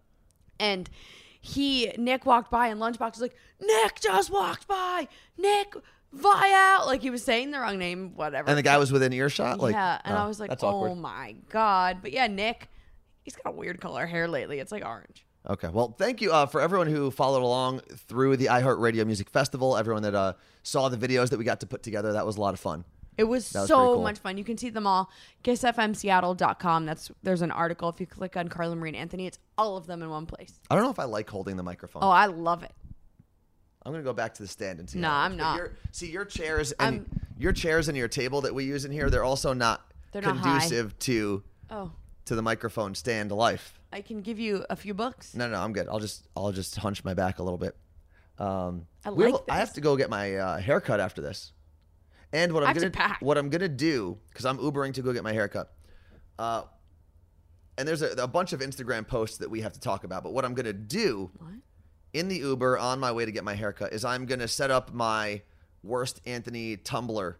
and 0.59 0.87
he 1.45 1.91
Nick 1.97 2.25
walked 2.25 2.49
by 2.49 2.67
and 2.67 2.81
Lunchbox 2.81 3.11
was 3.11 3.21
like, 3.21 3.35
Nick 3.61 4.01
just 4.01 4.31
walked 4.31 4.67
by, 4.67 5.07
Nick 5.37 5.75
Viall 6.15 6.85
like 6.87 7.01
he 7.01 7.09
was 7.09 7.23
saying 7.23 7.51
the 7.51 7.59
wrong 7.59 7.77
name, 7.77 8.13
whatever. 8.15 8.49
And 8.49 8.57
the 8.57 8.63
guy 8.63 8.77
was 8.77 8.91
within 8.91 9.13
earshot. 9.13 9.59
Like 9.59 9.73
yeah, 9.73 10.01
and 10.03 10.17
oh, 10.17 10.21
I 10.21 10.27
was 10.27 10.39
like, 10.39 10.49
that's 10.49 10.63
oh 10.63 10.69
awkward. 10.69 10.97
my 10.97 11.35
god, 11.49 11.99
but 12.01 12.11
yeah, 12.11 12.27
Nick, 12.27 12.69
he's 13.21 13.35
got 13.35 13.49
a 13.49 13.55
weird 13.55 13.79
color 13.79 14.07
hair 14.07 14.27
lately. 14.27 14.59
It's 14.59 14.71
like 14.71 14.83
orange. 14.83 15.25
Okay. 15.47 15.67
Well, 15.67 15.95
thank 15.95 16.21
you 16.21 16.31
uh, 16.31 16.47
for 16.47 16.59
everyone 16.59 16.87
who 16.87 17.11
followed 17.11 17.43
along 17.43 17.81
through 18.07 18.37
the 18.37 18.47
iHeartRadio 18.47 19.05
Music 19.05 19.29
Festival. 19.29 19.77
Everyone 19.77 20.01
that 20.01 20.15
uh, 20.15 20.33
saw 20.63 20.89
the 20.89 20.97
videos 20.97 21.29
that 21.29 21.37
we 21.37 21.45
got 21.45 21.59
to 21.59 21.67
put 21.67 21.83
together. 21.83 22.13
That 22.13 22.25
was 22.25 22.37
a 22.37 22.41
lot 22.41 22.55
of 22.55 22.59
fun. 22.59 22.83
It 23.17 23.23
was, 23.23 23.53
was 23.53 23.67
so 23.67 23.93
cool. 23.95 24.03
much 24.03 24.19
fun. 24.19 24.37
You 24.37 24.43
can 24.43 24.57
see 24.57 24.69
them 24.69 24.85
all. 24.85 25.09
KissFMSeattle.com. 25.43 26.85
That's 26.85 27.11
there's 27.23 27.41
an 27.41 27.51
article. 27.51 27.89
If 27.89 27.99
you 27.99 28.05
click 28.07 28.35
on 28.37 28.47
Carla 28.47 28.75
Marie 28.75 28.89
and 28.89 28.97
Anthony, 28.97 29.27
it's 29.27 29.39
all 29.57 29.77
of 29.77 29.87
them 29.87 30.01
in 30.01 30.09
one 30.09 30.25
place. 30.25 30.59
I 30.69 30.75
don't 30.75 30.83
know 30.83 30.91
if 30.91 30.99
I 30.99 31.05
like 31.05 31.29
holding 31.29 31.57
the 31.57 31.63
microphone. 31.63 32.03
Oh, 32.03 32.09
I 32.09 32.25
love 32.25 32.63
it. 32.63 32.73
I'm 33.85 33.91
gonna 33.91 34.03
go 34.03 34.13
back 34.13 34.33
to 34.35 34.41
the 34.43 34.47
stand 34.47 34.79
and 34.79 34.89
see. 34.89 34.99
No, 34.99 35.11
I'm 35.11 35.37
not. 35.37 35.57
Your, 35.57 35.77
see 35.91 36.09
your 36.09 36.25
chairs 36.25 36.71
and 36.73 36.95
I'm- 36.95 37.21
your 37.37 37.51
chairs 37.53 37.87
and 37.87 37.97
your 37.97 38.07
table 38.07 38.41
that 38.41 38.55
we 38.55 38.63
use 38.63 38.85
in 38.85 38.91
here. 38.91 39.09
They're 39.09 39.23
also 39.23 39.53
not 39.53 39.93
They're 40.11 40.21
not 40.21 40.41
conducive 40.41 40.97
to 40.99 41.43
Oh, 41.69 41.91
to 42.25 42.35
the 42.35 42.41
microphone 42.41 42.95
stand 42.95 43.31
life. 43.31 43.79
I 43.93 44.01
can 44.01 44.21
give 44.21 44.39
you 44.39 44.65
a 44.69 44.75
few 44.75 44.93
books. 44.93 45.35
No, 45.35 45.47
no, 45.47 45.61
I'm 45.61 45.71
good. 45.71 45.87
I'll 45.87 45.99
just 45.99 46.27
I'll 46.35 46.51
just 46.51 46.75
hunch 46.77 47.03
my 47.03 47.13
back 47.13 47.39
a 47.39 47.43
little 47.43 47.59
bit. 47.59 47.75
Um, 48.39 48.87
I 49.05 49.11
we 49.11 49.25
have- 49.31 49.41
I 49.49 49.57
have 49.57 49.73
to 49.73 49.81
go 49.81 49.95
get 49.95 50.09
my 50.09 50.35
uh, 50.35 50.57
haircut 50.57 50.99
after 50.99 51.21
this. 51.21 51.53
And 52.35 52.51
what 52.51 52.63
I 52.63 52.67
I'm 52.67 52.75
gonna 52.75 52.89
pack. 52.89 53.19
what 53.21 53.37
I'm 53.37 53.49
gonna 53.49 53.69
do 53.69 54.17
because 54.29 54.45
I'm 54.45 54.57
Ubering 54.57 54.93
to 54.95 55.01
go 55.01 55.13
get 55.13 55.23
my 55.23 55.31
haircut. 55.33 55.71
Uh, 56.37 56.63
and 57.77 57.87
there's 57.87 58.01
a, 58.01 58.09
a 58.21 58.27
bunch 58.27 58.51
of 58.53 58.59
Instagram 58.59 59.07
posts 59.07 59.37
that 59.37 59.49
we 59.49 59.61
have 59.61 59.73
to 59.73 59.79
talk 59.79 60.03
about. 60.03 60.23
But 60.23 60.33
what 60.33 60.43
I'm 60.43 60.53
gonna 60.53 60.73
do 60.73 61.31
in 62.13 62.27
the 62.27 62.37
Uber 62.37 62.77
on 62.77 62.99
my 62.99 63.11
way 63.11 63.25
to 63.25 63.31
get 63.31 63.43
my 63.43 63.53
haircut 63.53 63.93
is 63.93 64.03
I'm 64.03 64.25
gonna 64.25 64.47
set 64.47 64.69
up 64.69 64.93
my 64.93 65.41
worst 65.81 66.21
Anthony 66.25 66.75
Tumblr. 66.77 67.35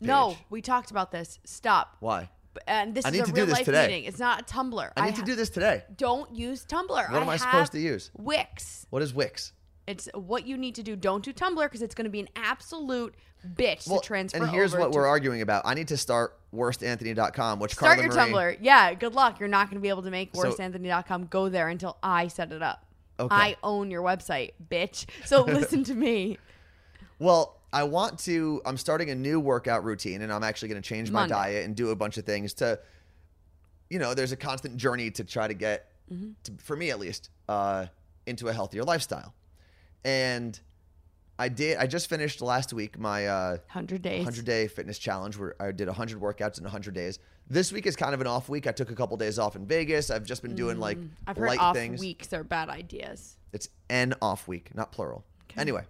Page. 0.00 0.08
No, 0.08 0.36
we 0.50 0.60
talked 0.60 0.90
about 0.90 1.12
this. 1.12 1.38
Stop. 1.44 1.96
Why? 2.00 2.28
And 2.66 2.94
this 2.94 3.04
I 3.04 3.10
is 3.10 3.20
a 3.20 3.24
to 3.24 3.32
real 3.32 3.46
life 3.46 3.64
today. 3.64 3.86
meeting. 3.86 4.04
It's 4.04 4.18
not 4.18 4.42
a 4.42 4.44
Tumblr. 4.44 4.90
I 4.96 5.06
need 5.06 5.14
to 5.16 5.20
ha- 5.20 5.26
do 5.26 5.34
this 5.36 5.50
today. 5.50 5.84
Don't 5.96 6.34
use 6.34 6.64
Tumblr. 6.64 6.88
What 6.88 7.22
am 7.22 7.28
I 7.28 7.36
supposed 7.36 7.72
to 7.72 7.80
use? 7.80 8.10
Wix. 8.16 8.86
What 8.90 9.02
is 9.02 9.14
Wix? 9.14 9.52
It's 9.86 10.08
what 10.14 10.46
you 10.46 10.56
need 10.56 10.74
to 10.76 10.82
do. 10.82 10.96
Don't 10.96 11.22
do 11.24 11.32
Tumblr 11.32 11.62
because 11.62 11.82
it's 11.82 11.94
going 11.94 12.04
to 12.06 12.10
be 12.10 12.20
an 12.20 12.28
absolute 12.36 13.14
bitch 13.54 13.84
to 13.84 14.00
transfer. 14.02 14.38
and 14.38 14.48
here's 14.50 14.74
what 14.74 14.92
we're 14.92 15.06
arguing 15.06 15.42
about. 15.42 15.62
I 15.66 15.74
need 15.74 15.88
to 15.88 15.96
start 15.98 16.38
worstanthony.com, 16.54 17.58
which 17.60 17.72
Start 17.72 17.98
Carla 17.98 18.02
your 18.14 18.30
Marie, 18.30 18.54
Tumblr. 18.54 18.58
Yeah, 18.62 18.94
good 18.94 19.14
luck. 19.14 19.38
You're 19.40 19.48
not 19.48 19.68
going 19.68 19.76
to 19.76 19.82
be 19.82 19.90
able 19.90 20.02
to 20.02 20.10
make 20.10 20.34
So- 20.34 20.42
worstanthony.com 20.44 21.26
go 21.26 21.48
there 21.48 21.68
until 21.68 21.98
I 22.02 22.28
set 22.28 22.52
it 22.52 22.62
up. 22.62 22.86
Okay. 23.20 23.34
I 23.34 23.56
own 23.62 23.90
your 23.90 24.02
website, 24.02 24.52
bitch. 24.70 25.06
So 25.24 25.42
listen 25.44 25.84
to 25.84 25.94
me. 25.94 26.38
Well, 27.18 27.60
I 27.72 27.84
want 27.84 28.18
to. 28.20 28.60
I'm 28.66 28.76
starting 28.76 29.10
a 29.10 29.14
new 29.14 29.38
workout 29.38 29.84
routine, 29.84 30.22
and 30.22 30.32
I'm 30.32 30.42
actually 30.42 30.68
going 30.70 30.82
to 30.82 30.88
change 30.88 31.10
my 31.10 31.20
Monday. 31.20 31.34
diet 31.34 31.64
and 31.66 31.76
do 31.76 31.90
a 31.90 31.96
bunch 31.96 32.16
of 32.16 32.24
things 32.24 32.54
to, 32.54 32.80
you 33.90 33.98
know, 34.00 34.14
there's 34.14 34.32
a 34.32 34.36
constant 34.36 34.76
journey 34.78 35.10
to 35.12 35.24
try 35.24 35.46
to 35.46 35.54
get, 35.54 35.90
Mm-hmm. 36.12 36.32
to, 36.44 36.52
for 36.62 36.76
me 36.76 36.90
at 36.90 36.98
least, 36.98 37.30
uh, 37.48 37.86
into 38.26 38.48
a 38.48 38.52
healthier 38.52 38.82
lifestyle. 38.84 39.32
And 40.04 40.58
I 41.38 41.48
did. 41.48 41.78
I 41.78 41.86
just 41.86 42.08
finished 42.08 42.40
last 42.42 42.72
week 42.72 42.98
my 42.98 43.26
uh, 43.26 43.50
100 43.72 44.02
days. 44.02 44.18
100 44.24 44.44
day 44.44 44.68
fitness 44.68 44.98
challenge 44.98 45.36
where 45.36 45.56
I 45.60 45.72
did 45.72 45.88
100 45.88 46.20
workouts 46.20 46.58
in 46.58 46.64
100 46.64 46.94
days. 46.94 47.18
This 47.48 47.72
week 47.72 47.86
is 47.86 47.96
kind 47.96 48.14
of 48.14 48.20
an 48.20 48.26
off 48.26 48.48
week. 48.48 48.66
I 48.66 48.72
took 48.72 48.90
a 48.90 48.94
couple 48.94 49.16
days 49.16 49.38
off 49.38 49.56
in 49.56 49.66
Vegas. 49.66 50.10
I've 50.10 50.24
just 50.24 50.42
been 50.42 50.54
doing 50.54 50.78
like 50.78 50.98
Mm, 50.98 51.08
I've 51.26 51.36
heard 51.36 51.48
light 51.48 51.58
off 51.58 51.76
things. 51.76 52.00
weeks 52.00 52.32
are 52.32 52.44
bad 52.44 52.68
ideas. 52.68 53.36
It's 53.52 53.68
an 53.90 54.14
off 54.22 54.48
week, 54.48 54.74
not 54.74 54.92
plural. 54.92 55.24
Anyway, 55.56 55.84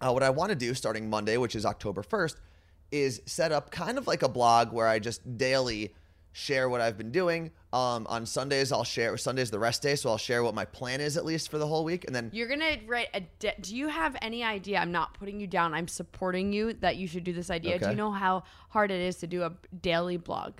uh, 0.00 0.12
what 0.12 0.22
I 0.22 0.30
want 0.30 0.50
to 0.50 0.56
do 0.56 0.74
starting 0.74 1.08
Monday, 1.08 1.36
which 1.36 1.54
is 1.56 1.64
October 1.64 2.02
1st, 2.02 2.36
is 2.90 3.22
set 3.26 3.52
up 3.52 3.70
kind 3.70 3.96
of 3.98 4.06
like 4.06 4.22
a 4.22 4.28
blog 4.28 4.72
where 4.72 4.86
I 4.86 4.98
just 4.98 5.38
daily 5.38 5.94
share 6.36 6.68
what 6.68 6.80
I've 6.80 6.98
been 6.98 7.12
doing. 7.12 7.52
Um, 7.72 8.06
on 8.08 8.26
Sundays, 8.26 8.72
I'll 8.72 8.82
share. 8.84 9.16
Sundays 9.16 9.50
the 9.52 9.58
rest 9.58 9.82
day, 9.82 9.94
so 9.94 10.10
I'll 10.10 10.18
share 10.18 10.42
what 10.42 10.52
my 10.52 10.64
plan 10.64 11.00
is 11.00 11.16
at 11.16 11.24
least 11.24 11.48
for 11.48 11.58
the 11.58 11.66
whole 11.66 11.84
week, 11.84 12.04
and 12.06 12.14
then 12.14 12.28
You're 12.32 12.48
gonna 12.48 12.76
write 12.86 13.08
a. 13.14 13.20
De- 13.38 13.54
do 13.60 13.74
you 13.76 13.86
have 13.88 14.16
any 14.20 14.42
idea? 14.42 14.78
I'm 14.78 14.90
not 14.92 15.14
putting 15.14 15.38
you 15.40 15.46
down. 15.46 15.72
I'm 15.72 15.86
supporting 15.88 16.52
you 16.52 16.72
that 16.74 16.96
you 16.96 17.06
should 17.06 17.22
do 17.24 17.32
this 17.32 17.50
idea. 17.50 17.78
Do 17.78 17.88
you 17.88 17.94
know 17.94 18.10
how 18.10 18.42
hard 18.68 18.90
it 18.90 19.00
is 19.00 19.16
to 19.18 19.26
do 19.28 19.42
a 19.44 19.52
daily 19.80 20.16
blog? 20.16 20.54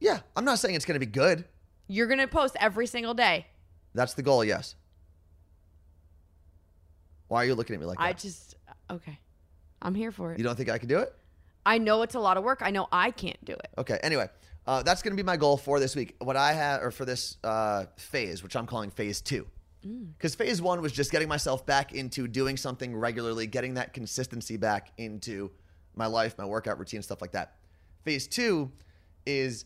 yeah, 0.00 0.20
I'm 0.36 0.44
not 0.44 0.58
saying 0.60 0.74
it's 0.76 0.84
going 0.84 0.94
to 1.00 1.04
be 1.04 1.10
good. 1.10 1.44
You're 1.88 2.06
gonna 2.06 2.28
post 2.28 2.54
every 2.60 2.86
single 2.86 3.14
day. 3.14 3.46
That's 3.94 4.12
the 4.14 4.22
goal. 4.22 4.44
Yes. 4.44 4.76
Why 7.28 7.42
are 7.42 7.46
you 7.46 7.54
looking 7.54 7.74
at 7.74 7.80
me 7.80 7.86
like 7.86 7.98
that? 7.98 8.04
I 8.04 8.12
just 8.12 8.56
okay. 8.90 9.18
I'm 9.80 9.94
here 9.94 10.10
for 10.12 10.32
it. 10.32 10.38
you 10.38 10.44
don't 10.44 10.56
think 10.56 10.68
I 10.68 10.76
can 10.78 10.88
do 10.88 10.98
it? 10.98 11.14
I 11.64 11.78
know 11.78 12.02
it's 12.02 12.14
a 12.14 12.20
lot 12.20 12.36
of 12.36 12.44
work. 12.44 12.60
I 12.62 12.70
know 12.70 12.88
I 12.92 13.10
can't 13.10 13.42
do 13.44 13.52
it. 13.52 13.68
Okay. 13.78 13.98
Anyway, 14.02 14.28
uh, 14.68 14.82
that's 14.82 15.00
going 15.00 15.16
to 15.16 15.16
be 15.16 15.26
my 15.26 15.38
goal 15.38 15.56
for 15.56 15.80
this 15.80 15.96
week. 15.96 16.14
What 16.18 16.36
I 16.36 16.52
have, 16.52 16.82
or 16.82 16.90
for 16.90 17.06
this 17.06 17.38
uh, 17.42 17.86
phase, 17.96 18.42
which 18.42 18.54
I'm 18.54 18.66
calling 18.66 18.90
phase 18.90 19.22
two. 19.22 19.46
Because 20.18 20.34
phase 20.34 20.60
one 20.60 20.82
was 20.82 20.92
just 20.92 21.10
getting 21.10 21.26
myself 21.28 21.64
back 21.64 21.94
into 21.94 22.28
doing 22.28 22.58
something 22.58 22.94
regularly, 22.94 23.46
getting 23.46 23.74
that 23.74 23.94
consistency 23.94 24.58
back 24.58 24.92
into 24.98 25.50
my 25.94 26.04
life, 26.04 26.36
my 26.36 26.44
workout 26.44 26.78
routine, 26.78 27.00
stuff 27.00 27.22
like 27.22 27.32
that. 27.32 27.54
Phase 28.04 28.26
two 28.28 28.70
is 29.24 29.64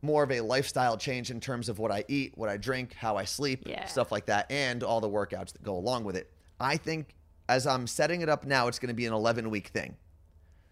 more 0.00 0.22
of 0.22 0.30
a 0.30 0.40
lifestyle 0.42 0.96
change 0.96 1.32
in 1.32 1.40
terms 1.40 1.68
of 1.68 1.80
what 1.80 1.90
I 1.90 2.04
eat, 2.06 2.32
what 2.36 2.48
I 2.48 2.56
drink, 2.56 2.94
how 2.94 3.16
I 3.16 3.24
sleep, 3.24 3.64
Yeah. 3.66 3.86
stuff 3.86 4.12
like 4.12 4.26
that, 4.26 4.48
and 4.48 4.84
all 4.84 5.00
the 5.00 5.10
workouts 5.10 5.52
that 5.54 5.62
go 5.64 5.76
along 5.76 6.04
with 6.04 6.16
it. 6.16 6.30
I 6.60 6.76
think 6.76 7.16
as 7.48 7.66
I'm 7.66 7.88
setting 7.88 8.20
it 8.20 8.28
up 8.28 8.46
now, 8.46 8.68
it's 8.68 8.78
going 8.78 8.88
to 8.88 8.94
be 8.94 9.06
an 9.06 9.12
11 9.12 9.50
week 9.50 9.68
thing, 9.68 9.96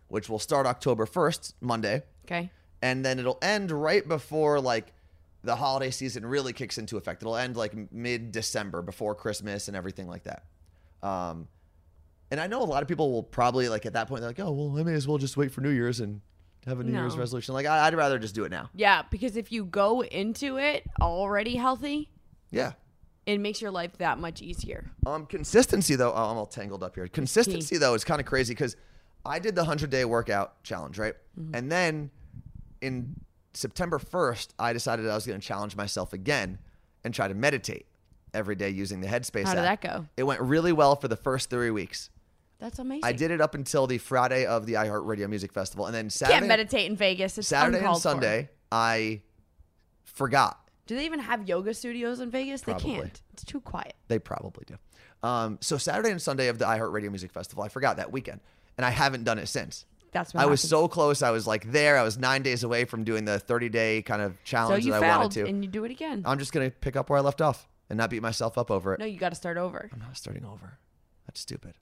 which 0.07 0.29
will 0.29 0.38
start 0.38 0.65
October 0.65 1.07
1st, 1.07 1.55
Monday 1.61 2.03
Okay. 2.25 2.50
And 2.82 3.04
then 3.04 3.18
it'll 3.18 3.38
end 3.42 3.70
right 3.70 4.06
before 4.06 4.61
like 4.61 4.92
the 5.42 5.56
holiday 5.56 5.90
season 5.90 6.26
really 6.26 6.52
kicks 6.52 6.78
into 6.78 6.97
effect. 6.97 7.23
It'll 7.23 7.37
end 7.37 7.56
like 7.56 7.92
mid 7.92 8.32
December 8.32 8.82
before 8.82 9.14
Christmas 9.14 9.68
and 9.68 9.76
everything 9.76 10.08
like 10.08 10.25
that. 10.25 10.44
Um, 11.02 11.49
and 12.30 12.40
I 12.40 12.47
know 12.47 12.62
a 12.62 12.64
lot 12.64 12.82
of 12.82 12.88
people 12.88 13.11
will 13.12 13.23
probably 13.23 13.68
like 13.68 13.87
at 13.87 13.92
that 13.94 14.08
point 14.08 14.20
they're 14.20 14.30
like, 14.30 14.40
oh 14.40 14.50
well, 14.52 14.78
I 14.78 14.82
may 14.82 14.94
as 14.94 15.06
well 15.08 15.18
just 15.18 15.37
wait 15.37 15.52
for 15.52 15.61
New 15.61 15.70
Year's 15.70 16.00
and 16.00 16.20
have 16.66 16.80
a 16.80 16.85
New 16.85 16.92
Year's 16.92 17.16
resolution. 17.16 17.54
Like 17.54 17.66
I, 17.66 17.87
I'd 17.87 17.94
rather 17.94 18.18
just 18.18 18.35
do 18.35 18.44
it 18.44 18.50
now. 18.50 18.68
Yeah, 18.75 19.02
because 19.11 19.37
if 19.37 19.50
you 19.52 19.64
go 19.64 20.02
into 20.02 20.58
it 20.58 20.85
already 21.00 21.56
healthy, 21.56 22.11
Yeah. 22.50 22.73
it 23.25 23.38
makes 23.38 23.62
your 23.62 23.70
life 23.70 23.97
that 23.99 24.18
much 24.18 24.42
easier. 24.42 24.90
Um, 25.06 25.25
consistency 25.25 25.94
though, 25.94 26.12
oh, 26.12 26.30
I'm 26.30 26.37
all 26.37 26.47
tangled 26.47 26.82
up 26.82 26.94
here. 26.97 27.06
Consistency 27.08 27.78
though 27.78 27.94
is 27.94 28.04
kind 28.04 28.20
of 28.20 28.26
crazy 28.26 28.52
because 28.54 28.76
I 29.25 29.38
did 29.38 29.54
the 29.54 29.64
hundred 29.64 29.90
day 29.90 30.04
workout 30.04 30.62
challenge, 30.64 30.99
right? 30.99 31.14
Mm-hmm. 31.40 31.54
And 31.54 31.73
then 31.73 32.11
in 32.80 33.14
September 33.54 33.99
1st, 33.99 34.49
I 34.58 34.73
decided 34.73 35.08
I 35.08 35.14
was 35.14 35.26
going 35.26 35.40
to 35.40 35.47
challenge 35.47 35.76
myself 35.76 36.12
again 36.12 36.58
and 37.04 37.14
try 37.14 37.28
to 37.28 37.35
meditate 37.35 37.87
every 38.35 38.54
day 38.54 38.70
using 38.70 39.00
the 39.00 39.08
Headspace 39.08 39.44
How 39.44 39.54
did 39.54 39.64
app. 39.64 39.82
that 39.82 39.92
go? 39.92 40.06
It 40.16 40.25
went 40.25 40.40
really 40.40 40.73
well 40.73 40.97
for 40.97 41.08
the 41.08 41.16
first 41.16 41.50
three 41.50 41.70
weeks. 41.70 42.11
That's 42.58 42.78
amazing. 42.78 43.04
I 43.04 43.12
did 43.12 43.30
it 43.30 43.40
up 43.40 43.54
until 43.54 43.87
the 43.87 43.99
Friday 43.99 44.44
of 44.44 44.66
the 44.66 44.75
iHeartRadio 44.75 45.28
Music 45.28 45.52
Festival, 45.52 45.87
and 45.87 45.94
then 45.94 46.11
Saturday, 46.11 46.38
Can't 46.38 46.49
meditate 46.49 46.90
in 46.90 46.97
Vegas. 46.97 47.38
It's 47.38 47.49
Saturday 47.49 47.78
and 47.78 47.87
uncalled 47.87 48.02
for. 48.02 48.08
Sunday, 48.08 48.50
I 48.73 49.23
forgot. 50.04 50.58
Do 50.87 50.97
they 50.97 51.04
even 51.04 51.20
have 51.20 51.49
yoga 51.49 51.73
studios 51.75 52.18
in 52.20 52.30
Vegas? 52.30 52.62
They 52.62 52.75
can't. 52.75 53.20
It's 53.32 53.44
too 53.44 53.61
quiet. 53.61 53.94
They 54.08 54.18
probably 54.18 54.64
do. 54.66 54.76
Um, 55.23 55.58
so 55.61 55.76
Saturday 55.78 56.11
and 56.11 56.20
Sunday 56.20 56.49
of 56.49 56.58
the 56.58 56.64
iHeartRadio 56.64 57.11
Music 57.11 57.32
Festival, 57.32 57.62
I 57.62 57.68
forgot 57.68 57.97
that 57.99 58.11
weekend, 58.11 58.40
and 58.76 58.85
I 58.85 58.90
haven't 58.90 59.25
done 59.25 59.38
it 59.38 59.47
since. 59.47 59.85
That's 60.12 60.33
what 60.35 60.43
I 60.43 60.47
was 60.47 60.61
happens. 60.62 60.71
so 60.71 60.88
close. 60.88 61.23
I 61.23 61.31
was 61.31 61.47
like 61.47 61.71
there. 61.71 61.97
I 61.99 62.03
was 62.03 62.17
nine 62.19 62.43
days 62.43 62.62
away 62.65 62.85
from 62.85 63.05
doing 63.05 63.25
the 63.25 63.38
30 63.38 63.69
day 63.69 64.03
kind 64.03 64.23
of 64.23 64.43
challenge 64.45 64.85
you 64.87 64.93
that 64.93 65.03
I 65.03 65.17
wanted 65.19 65.33
to. 65.33 65.47
and 65.47 65.65
you 65.65 65.71
do 65.71 65.85
it 65.85 65.91
again. 65.91 66.23
I'm 66.25 66.38
just 66.38 66.53
gonna 66.53 66.71
pick 66.71 66.97
up 66.97 67.11
where 67.11 67.19
I 67.19 67.23
left 67.23 67.41
off 67.41 67.69
and 67.91 67.97
not 67.97 68.11
beat 68.11 68.23
myself 68.23 68.57
up 68.59 68.71
over 68.71 68.95
it. 68.95 69.00
no, 69.00 69.07
you 69.07 69.19
got 69.19 69.31
to 69.31 69.35
start 69.35 69.57
over. 69.57 69.88
I'm 69.93 69.99
not 70.00 70.17
starting 70.17 70.45
over. 70.45 70.79
That's 71.27 71.41
stupid. 71.41 71.75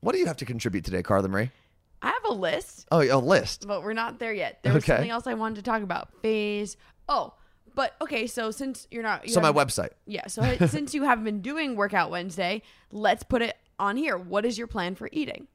What 0.00 0.12
do 0.12 0.18
you 0.18 0.26
have 0.26 0.36
to 0.38 0.44
contribute 0.44 0.84
today, 0.84 1.02
Carla 1.02 1.28
Marie? 1.28 1.50
I 2.00 2.08
have 2.08 2.24
a 2.26 2.32
list, 2.32 2.86
Oh, 2.92 3.00
a 3.02 3.18
list. 3.18 3.66
but 3.66 3.82
we're 3.82 3.92
not 3.92 4.18
there 4.20 4.32
yet. 4.32 4.60
There 4.62 4.72
was 4.72 4.84
Okay. 4.84 4.92
something 4.94 5.10
else 5.10 5.26
I 5.26 5.34
wanted 5.34 5.56
to 5.56 5.62
talk 5.62 5.82
about. 5.82 6.10
Phase. 6.22 6.76
Oh, 7.08 7.34
but 7.74 7.94
okay. 8.00 8.28
So 8.28 8.52
since 8.52 8.86
you're 8.92 9.02
not, 9.02 9.26
you 9.26 9.32
So 9.32 9.40
my 9.40 9.50
website. 9.52 9.90
Yeah. 10.06 10.26
So 10.28 10.42
since 10.66 10.94
you 10.94 11.02
haven't 11.02 11.24
been 11.24 11.40
doing 11.40 11.74
Workout 11.74 12.10
Wednesday, 12.10 12.62
let's 12.92 13.24
put 13.24 13.42
it 13.42 13.56
on 13.78 13.96
here. 13.96 14.16
What 14.16 14.44
is 14.44 14.58
your 14.58 14.66
plan 14.66 14.94
for 14.94 15.08
eating? 15.12 15.46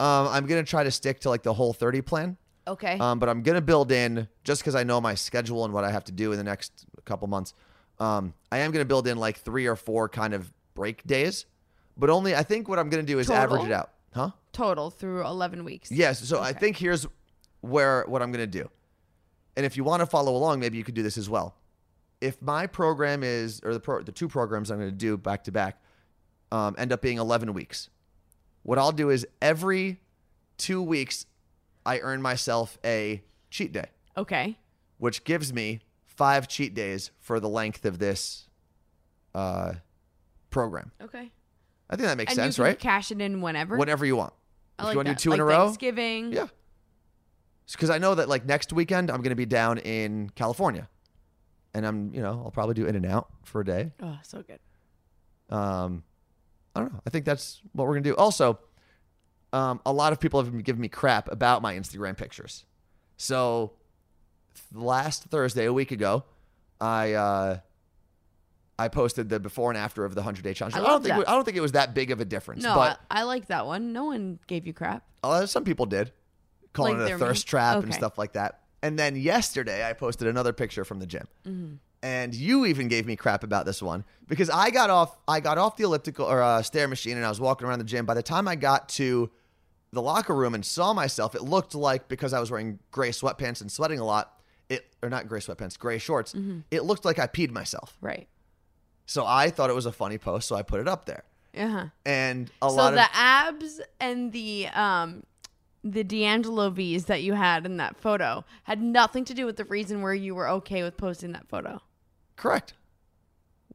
Um, 0.00 0.28
I'm 0.28 0.46
gonna 0.46 0.64
try 0.64 0.84
to 0.84 0.90
stick 0.90 1.20
to 1.20 1.30
like 1.30 1.42
the 1.42 1.52
whole 1.54 1.72
30 1.72 2.02
plan. 2.02 2.36
Okay. 2.66 2.98
Um, 2.98 3.18
but 3.18 3.28
I'm 3.28 3.42
gonna 3.42 3.60
build 3.60 3.92
in 3.92 4.28
just 4.42 4.62
because 4.62 4.74
I 4.74 4.82
know 4.82 5.00
my 5.00 5.14
schedule 5.14 5.64
and 5.64 5.72
what 5.72 5.84
I 5.84 5.90
have 5.90 6.04
to 6.04 6.12
do 6.12 6.32
in 6.32 6.38
the 6.38 6.44
next 6.44 6.86
couple 7.04 7.28
months. 7.28 7.54
Um, 7.98 8.34
I 8.50 8.58
am 8.58 8.72
gonna 8.72 8.84
build 8.84 9.06
in 9.06 9.18
like 9.18 9.38
three 9.38 9.66
or 9.66 9.76
four 9.76 10.08
kind 10.08 10.34
of 10.34 10.52
break 10.74 11.06
days, 11.06 11.46
but 11.96 12.10
only 12.10 12.34
I 12.34 12.42
think 12.42 12.68
what 12.68 12.78
I'm 12.78 12.88
gonna 12.88 13.02
do 13.04 13.18
is 13.18 13.30
average 13.30 13.64
it 13.64 13.72
out, 13.72 13.90
huh? 14.12 14.30
Total 14.52 14.90
through 14.90 15.24
11 15.26 15.64
weeks. 15.64 15.90
Yes. 15.90 16.26
So 16.26 16.40
I 16.40 16.52
think 16.52 16.76
here's 16.76 17.06
where 17.60 18.04
what 18.06 18.22
I'm 18.22 18.32
to 18.32 18.46
do. 18.46 18.68
And 19.56 19.64
if 19.64 19.76
you 19.76 19.84
want 19.84 20.00
to 20.00 20.06
follow 20.06 20.36
along, 20.36 20.60
maybe 20.60 20.76
you 20.76 20.84
could 20.84 20.94
do 20.94 21.02
this 21.02 21.16
as 21.16 21.30
well. 21.30 21.56
If 22.20 22.40
my 22.42 22.66
program 22.66 23.22
is, 23.22 23.60
or 23.64 23.72
the 23.72 23.80
pro, 23.80 24.02
the 24.02 24.12
two 24.12 24.28
programs 24.28 24.70
I'm 24.70 24.80
to 24.80 24.90
do 24.90 25.16
back 25.16 25.44
to 25.44 25.52
back, 25.52 25.80
um, 26.54 26.74
end 26.78 26.92
up 26.92 27.02
being 27.02 27.18
11 27.18 27.52
weeks, 27.52 27.90
what 28.62 28.78
I'll 28.78 28.92
do 28.92 29.10
is 29.10 29.26
every 29.42 30.00
two 30.56 30.80
weeks, 30.80 31.26
I 31.84 31.98
earn 31.98 32.22
myself 32.22 32.78
a 32.84 33.22
cheat 33.50 33.72
day, 33.72 33.86
Okay. 34.16 34.56
which 34.98 35.24
gives 35.24 35.52
me 35.52 35.80
five 36.06 36.46
cheat 36.46 36.74
days 36.74 37.10
for 37.18 37.40
the 37.40 37.48
length 37.48 37.84
of 37.84 37.98
this 37.98 38.48
uh, 39.34 39.74
program. 40.50 40.92
Okay. 41.02 41.32
I 41.90 41.96
think 41.96 42.06
that 42.06 42.16
makes 42.16 42.32
and 42.32 42.36
sense, 42.36 42.56
you 42.56 42.64
can 42.64 42.70
right? 42.70 42.78
cash 42.78 43.10
it 43.10 43.20
in 43.20 43.40
whenever. 43.40 43.76
Whenever 43.76 44.06
you 44.06 44.16
want. 44.16 44.32
I 44.78 44.82
if 44.82 44.84
like 44.86 44.92
you 44.94 44.98
want 44.98 45.08
to 45.08 45.14
do 45.14 45.18
two 45.18 45.30
like 45.30 45.36
in 45.38 45.40
a 45.40 45.44
row, 45.44 45.64
Thanksgiving. 45.66 46.32
Yeah. 46.32 46.46
Because 47.70 47.90
I 47.90 47.98
know 47.98 48.14
that 48.14 48.28
like 48.28 48.46
next 48.46 48.72
weekend 48.72 49.10
I'm 49.10 49.18
going 49.22 49.30
to 49.30 49.36
be 49.36 49.46
down 49.46 49.78
in 49.78 50.30
California, 50.30 50.88
and 51.74 51.86
I'm 51.86 52.14
you 52.14 52.22
know 52.22 52.42
I'll 52.44 52.50
probably 52.50 52.74
do 52.74 52.86
In 52.86 52.94
and 52.94 53.06
Out 53.06 53.28
for 53.42 53.60
a 53.60 53.64
day. 53.64 53.92
Oh, 54.02 54.18
so 54.22 54.42
good. 54.42 54.60
Um, 55.54 56.02
I 56.74 56.80
don't 56.80 56.92
know. 56.92 57.00
I 57.06 57.10
think 57.10 57.24
that's 57.24 57.60
what 57.72 57.84
we're 57.86 57.94
going 57.94 58.04
to 58.04 58.10
do. 58.10 58.16
Also, 58.16 58.58
um, 59.52 59.80
a 59.86 59.92
lot 59.92 60.12
of 60.12 60.20
people 60.20 60.42
have 60.42 60.50
been 60.50 60.62
giving 60.62 60.80
me 60.80 60.88
crap 60.88 61.30
about 61.30 61.62
my 61.62 61.74
Instagram 61.74 62.16
pictures. 62.16 62.64
So 63.16 63.72
last 64.72 65.24
Thursday, 65.24 65.66
a 65.66 65.72
week 65.72 65.92
ago, 65.92 66.24
I 66.80 67.12
uh, 67.12 67.58
I 68.78 68.88
posted 68.88 69.28
the 69.28 69.38
before 69.38 69.70
and 69.70 69.78
after 69.78 70.04
of 70.04 70.14
the 70.14 70.22
hundred 70.22 70.42
day 70.42 70.54
challenge. 70.54 70.74
I 70.74 70.80
I, 70.80 70.86
don't 70.86 71.02
think 71.02 71.16
that. 71.16 71.28
I 71.28 71.34
don't 71.34 71.44
think 71.44 71.56
it 71.56 71.60
was 71.60 71.72
that 71.72 71.94
big 71.94 72.10
of 72.10 72.20
a 72.20 72.24
difference, 72.24 72.62
No, 72.64 72.74
but 72.74 73.00
I, 73.10 73.20
I 73.20 73.22
like 73.22 73.46
that 73.46 73.66
one. 73.66 73.92
No 73.92 74.04
one 74.06 74.40
gave 74.46 74.66
you 74.66 74.72
crap. 74.72 75.04
Uh, 75.22 75.46
some 75.46 75.64
people 75.64 75.86
did, 75.86 76.12
calling 76.72 76.98
Like 76.98 77.10
it 77.10 77.14
a 77.14 77.18
thirst 77.18 77.46
mean? 77.46 77.50
trap 77.50 77.82
and 77.82 77.94
stuff 77.94 78.18
like 78.18 78.32
that. 78.32 78.60
And 78.82 78.98
then 78.98 79.16
yesterday, 79.16 79.88
I 79.88 79.92
posted 79.94 80.28
another 80.28 80.52
picture 80.52 80.84
from 80.84 80.98
the 80.98 81.06
gym, 81.06 81.26
Mm-hmm. 81.46 81.74
And 82.04 82.34
you 82.34 82.66
even 82.66 82.88
gave 82.88 83.06
me 83.06 83.16
crap 83.16 83.42
about 83.44 83.64
this 83.64 83.82
one 83.82 84.04
because 84.28 84.50
I 84.50 84.68
got 84.68 84.90
off. 84.90 85.16
I 85.26 85.40
got 85.40 85.56
off 85.56 85.78
the 85.78 85.84
elliptical 85.84 86.26
or 86.26 86.42
uh, 86.42 86.60
stair 86.60 86.86
machine, 86.86 87.16
and 87.16 87.24
I 87.24 87.30
was 87.30 87.40
walking 87.40 87.66
around 87.66 87.78
the 87.78 87.84
gym. 87.86 88.04
By 88.04 88.12
the 88.12 88.22
time 88.22 88.46
I 88.46 88.56
got 88.56 88.90
to 88.90 89.30
the 89.90 90.02
locker 90.02 90.34
room 90.34 90.54
and 90.54 90.64
saw 90.64 90.92
myself, 90.92 91.34
it 91.34 91.42
looked 91.42 91.74
like 91.74 92.06
because 92.08 92.34
I 92.34 92.40
was 92.40 92.50
wearing 92.50 92.78
gray 92.90 93.08
sweatpants 93.08 93.62
and 93.62 93.72
sweating 93.72 94.00
a 94.00 94.04
lot, 94.04 94.38
it 94.68 94.86
or 95.02 95.08
not 95.08 95.28
gray 95.28 95.40
sweatpants, 95.40 95.78
gray 95.78 95.96
shorts. 95.96 96.34
Mm-hmm. 96.34 96.58
It 96.70 96.84
looked 96.84 97.06
like 97.06 97.18
I 97.18 97.26
peed 97.26 97.50
myself. 97.50 97.96
Right. 98.02 98.28
So 99.06 99.24
I 99.24 99.48
thought 99.48 99.70
it 99.70 99.74
was 99.74 99.86
a 99.86 99.92
funny 99.92 100.18
post, 100.18 100.46
so 100.46 100.56
I 100.56 100.62
put 100.62 100.80
it 100.80 100.88
up 100.88 101.06
there. 101.06 101.24
Uh 101.56 101.68
huh. 101.68 101.86
And 102.04 102.50
a 102.60 102.66
lot 102.66 102.70
So 102.70 102.76
lot 102.76 102.94
the 102.94 103.02
of 103.04 103.08
abs 103.14 103.80
and 103.98 104.30
the 104.30 104.68
um 104.74 105.22
the 105.82 106.04
D'Angelo 106.04 106.68
V's 106.68 107.06
that 107.06 107.22
you 107.22 107.32
had 107.32 107.64
in 107.64 107.78
that 107.78 107.96
photo 107.96 108.44
had 108.64 108.82
nothing 108.82 109.24
to 109.24 109.32
do 109.32 109.46
with 109.46 109.56
the 109.56 109.64
reason 109.64 110.02
where 110.02 110.14
you 110.14 110.34
were 110.34 110.48
okay 110.48 110.82
with 110.82 110.98
posting 110.98 111.32
that 111.32 111.48
photo. 111.48 111.80
Correct. 112.36 112.74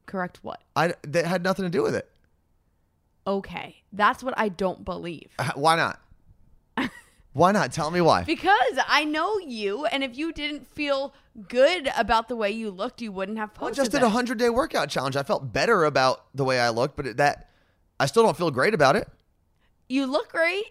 Correct 0.05 0.39
what? 0.41 0.61
I 0.75 0.93
that 1.03 1.25
had 1.25 1.43
nothing 1.43 1.63
to 1.65 1.69
do 1.69 1.83
with 1.83 1.95
it. 1.95 2.09
Okay. 3.27 3.83
That's 3.93 4.23
what 4.23 4.33
I 4.37 4.49
don't 4.49 4.83
believe. 4.83 5.29
Uh, 5.37 5.51
Why 5.55 5.75
not? 5.75 5.99
Why 7.33 7.51
not? 7.51 7.71
Tell 7.71 7.91
me 7.91 8.01
why. 8.01 8.23
Because 8.23 8.79
I 8.87 9.05
know 9.05 9.37
you, 9.37 9.85
and 9.85 10.03
if 10.03 10.17
you 10.17 10.33
didn't 10.33 10.67
feel 10.67 11.13
good 11.47 11.87
about 11.95 12.27
the 12.27 12.35
way 12.35 12.49
you 12.49 12.71
looked, 12.71 13.01
you 13.03 13.11
wouldn't 13.11 13.37
have 13.37 13.53
posted. 13.53 13.79
I 13.79 13.83
just 13.83 13.91
did 13.91 14.01
a 14.01 14.09
hundred 14.09 14.39
day 14.39 14.49
workout 14.49 14.89
challenge. 14.89 15.15
I 15.15 15.21
felt 15.21 15.53
better 15.53 15.85
about 15.85 16.25
the 16.33 16.43
way 16.43 16.59
I 16.59 16.69
looked, 16.69 16.97
but 16.97 17.05
it, 17.05 17.17
that 17.17 17.51
I 17.99 18.07
still 18.07 18.23
don't 18.23 18.35
feel 18.35 18.49
great 18.49 18.73
about 18.73 18.95
it. 18.95 19.07
You 19.87 20.07
look 20.07 20.31
great, 20.31 20.65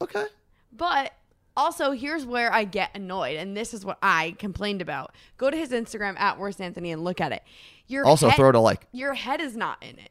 Okay. 0.00 0.26
but 0.72 1.12
also 1.56 1.92
here's 1.92 2.24
where 2.26 2.52
I 2.52 2.64
get 2.64 2.90
annoyed, 2.94 3.36
and 3.36 3.56
this 3.56 3.72
is 3.74 3.84
what 3.84 3.98
I 4.02 4.34
complained 4.38 4.82
about. 4.82 5.14
Go 5.36 5.50
to 5.50 5.56
his 5.56 5.70
Instagram 5.70 6.18
at 6.18 6.38
worst 6.38 6.60
Anthony 6.60 6.92
and 6.92 7.02
look 7.02 7.20
at 7.20 7.32
it. 7.32 7.42
Your 7.86 8.04
Also, 8.04 8.28
head- 8.28 8.36
throw 8.36 8.48
it 8.48 8.54
a 8.54 8.60
like. 8.60 8.86
Your 8.92 9.14
head 9.14 9.40
is 9.40 9.56
not 9.56 9.82
in 9.82 9.98
it, 9.98 10.10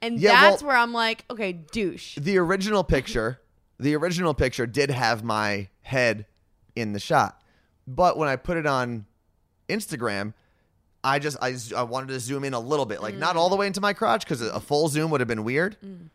and 0.00 0.18
Yeah, 0.18 0.40
that's 0.40 0.62
well- 0.62 0.68
where 0.68 0.76
I'm 0.76 0.92
like, 0.92 1.24
okay, 1.30 1.52
douche. 1.52 2.16
The 2.16 2.36
original 2.38 2.84
picture, 2.84 3.40
the 3.78 3.94
original 3.96 4.34
picture 4.34 4.66
did 4.66 4.90
have 4.90 5.22
my 5.24 5.68
head 5.82 6.26
in 6.76 6.92
the 6.92 7.00
shot. 7.00 7.40
But 7.86 8.16
when 8.16 8.28
I 8.28 8.36
put 8.36 8.56
it 8.56 8.66
on 8.66 9.06
Instagram, 9.68 10.34
I 11.04 11.18
just 11.18 11.36
I 11.42 11.82
wanted 11.82 12.08
to 12.08 12.20
zoom 12.20 12.44
in 12.44 12.54
a 12.54 12.60
little 12.60 12.86
bit, 12.86 13.02
like 13.02 13.16
not 13.16 13.36
all 13.36 13.48
the 13.48 13.56
way 13.56 13.66
into 13.66 13.80
my 13.80 13.92
crotch 13.92 14.24
because 14.24 14.40
a 14.40 14.60
full 14.60 14.86
zoom 14.88 15.10
would 15.10 15.20
have 15.20 15.26
been 15.28 15.42
weird. 15.44 15.76
Mm. 15.84 16.08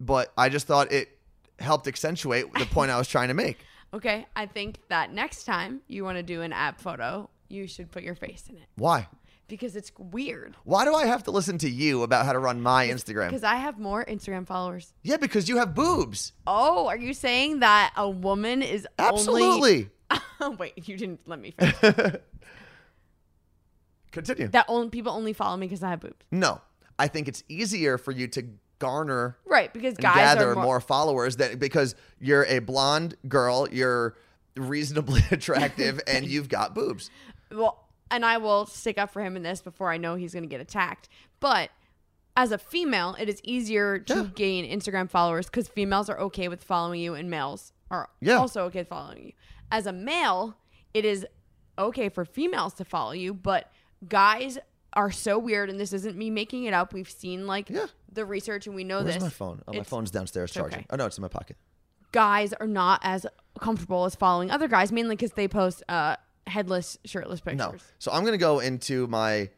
But 0.00 0.32
I 0.38 0.48
just 0.48 0.66
thought 0.66 0.90
it 0.90 1.18
helped 1.58 1.86
accentuate 1.86 2.52
the 2.54 2.64
point 2.66 2.90
I 2.90 2.96
was 2.96 3.08
trying 3.08 3.28
to 3.28 3.34
make. 3.34 3.58
Okay, 3.92 4.26
I 4.36 4.46
think 4.46 4.78
that 4.88 5.12
next 5.12 5.44
time 5.44 5.80
you 5.88 6.04
want 6.04 6.16
to 6.16 6.22
do 6.22 6.42
an 6.42 6.52
app 6.52 6.80
photo, 6.80 7.28
you 7.48 7.66
should 7.66 7.90
put 7.90 8.02
your 8.04 8.14
face 8.14 8.44
in 8.48 8.56
it 8.56 8.66
Why? 8.76 9.08
because 9.48 9.74
it's 9.74 9.90
weird. 9.98 10.54
Why 10.62 10.84
do 10.84 10.94
I 10.94 11.06
have 11.06 11.24
to 11.24 11.32
listen 11.32 11.58
to 11.58 11.68
you 11.68 12.04
about 12.04 12.24
how 12.24 12.32
to 12.32 12.38
run 12.38 12.60
my 12.60 12.86
Instagram? 12.86 13.28
Because 13.30 13.42
I 13.42 13.56
have 13.56 13.80
more 13.80 14.04
Instagram 14.04 14.46
followers. 14.46 14.92
Yeah, 15.02 15.16
because 15.16 15.48
you 15.48 15.56
have 15.56 15.74
boobs. 15.74 16.32
Oh, 16.46 16.86
are 16.86 16.96
you 16.96 17.12
saying 17.12 17.58
that 17.60 17.92
a 17.96 18.08
woman 18.08 18.62
is 18.62 18.86
only? 18.98 19.10
Absolutely. 19.12 19.90
Wait, 20.58 20.88
you 20.88 20.96
didn't 20.96 21.20
let 21.26 21.40
me 21.40 21.50
finish. 21.58 22.16
Continue. 24.12 24.48
that 24.48 24.64
only 24.68 24.88
people 24.88 25.12
only 25.12 25.32
follow 25.32 25.56
me 25.56 25.66
because 25.66 25.82
I 25.84 25.90
have 25.90 26.00
boobs. 26.00 26.16
no, 26.32 26.60
I 26.98 27.06
think 27.08 27.28
it's 27.28 27.44
easier 27.48 27.96
for 27.96 28.10
you 28.10 28.26
to 28.28 28.44
garner 28.80 29.36
Right, 29.46 29.72
because 29.72 29.94
guys 29.96 30.16
gather 30.16 30.50
are 30.50 30.54
more, 30.56 30.64
more, 30.64 30.80
followers 30.80 31.36
than 31.36 31.58
because 31.58 31.94
you're 32.18 32.44
a 32.46 32.58
blonde 32.58 33.14
girl, 33.28 33.68
you're 33.70 34.16
reasonably 34.56 35.22
attractive, 35.30 36.00
and 36.08 36.26
you've 36.26 36.48
got 36.48 36.74
boobs. 36.74 37.10
well, 37.52 37.86
and 38.10 38.24
I 38.24 38.38
will 38.38 38.66
stick 38.66 38.98
up 38.98 39.12
for 39.12 39.22
him 39.22 39.36
in 39.36 39.44
this 39.44 39.62
before 39.62 39.92
I 39.92 39.96
know 39.96 40.16
he's 40.16 40.32
going 40.32 40.42
to 40.42 40.48
get 40.48 40.60
attacked. 40.60 41.08
But 41.38 41.70
as 42.36 42.50
a 42.50 42.58
female, 42.58 43.14
it 43.20 43.28
is 43.28 43.40
easier 43.44 43.98
to 44.00 44.14
Yeah. 44.14 44.26
gain 44.34 44.64
Instagram 44.78 45.08
followers 45.08 45.46
because 45.46 45.68
females 45.68 46.08
are 46.10 46.18
okay 46.18 46.48
with 46.48 46.64
following 46.64 47.00
you, 47.00 47.14
and 47.14 47.30
males 47.30 47.72
are 47.90 48.08
Yeah. 48.20 48.38
also 48.38 48.64
okay 48.64 48.80
with 48.80 48.88
following 48.88 49.26
you. 49.26 49.32
As 49.70 49.86
a 49.86 49.92
male, 49.92 50.56
it 50.92 51.04
is 51.04 51.24
okay 51.78 52.08
for 52.08 52.24
females 52.24 52.74
to 52.74 52.84
follow 52.84 53.12
you, 53.12 53.32
but 53.32 53.70
guys 54.08 54.58
are 54.94 55.10
so 55.10 55.38
weird, 55.38 55.70
and 55.70 55.78
this 55.78 55.92
isn't 55.92 56.16
me 56.16 56.30
making 56.30 56.64
it 56.64 56.74
up. 56.74 56.92
We've 56.92 57.10
seen 57.10 57.46
like 57.46 57.70
Yeah. 57.70 57.86
the 58.12 58.24
research, 58.24 58.66
and 58.66 58.74
we 58.74 58.84
know 58.84 58.98
this. 59.02 59.14
Where's 59.14 59.14
this. 59.16 59.22
my 59.22 59.28
phone? 59.30 59.62
Oh, 59.68 59.72
my 59.72 59.78
It's- 59.78 59.88
phone's 59.88 60.10
downstairs 60.10 60.50
charging. 60.52 60.80
okay. 60.80 60.86
Oh 60.90 60.96
no, 60.96 61.06
it's 61.06 61.16
in 61.18 61.22
my 61.22 61.28
pocket. 61.28 61.56
guys 62.12 62.52
are 62.54 62.66
not 62.66 63.00
as 63.04 63.24
comfortable 63.60 64.04
as 64.04 64.16
following 64.16 64.50
other 64.50 64.66
guys, 64.66 64.90
mainly 64.90 65.14
because 65.14 65.30
they 65.34 65.46
post 65.46 65.80
uh, 65.88 66.16
headless, 66.48 66.98
shirtless 67.04 67.40
pictures. 67.40 67.58
No. 67.58 67.74
So 68.00 68.10
I'm 68.10 68.24
gonna 68.24 68.36
go 68.36 68.58
into 68.58 69.06
my 69.06 69.48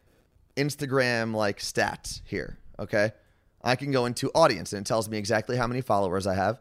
Instagram 0.57 1.35
like 1.35 1.61
stats 1.61 2.21
here. 2.27 2.59
Okay. 2.79 3.13
I 3.65 3.75
can 3.77 3.91
go 3.91 4.05
into 4.05 4.31
audience 4.35 4.73
and 4.75 4.85
it 4.85 4.87
tells 4.89 5.09
me 5.09 5.17
exactly 5.17 5.57
how 5.57 5.67
many 5.67 5.81
followers 5.81 6.27
I 6.27 6.35
have. 6.35 6.61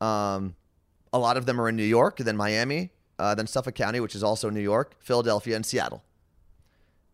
Um, 0.00 0.54
a 1.12 1.18
lot 1.18 1.36
of 1.36 1.46
them 1.46 1.60
are 1.60 1.68
in 1.68 1.74
New 1.76 1.82
York, 1.82 2.18
then 2.18 2.36
Miami, 2.36 2.90
uh, 3.18 3.34
then 3.34 3.46
Suffolk 3.48 3.74
County, 3.74 3.98
which 3.98 4.14
is 4.14 4.22
also 4.22 4.48
New 4.48 4.60
York, 4.60 4.94
Philadelphia, 5.00 5.56
and 5.56 5.66
Seattle. 5.66 6.04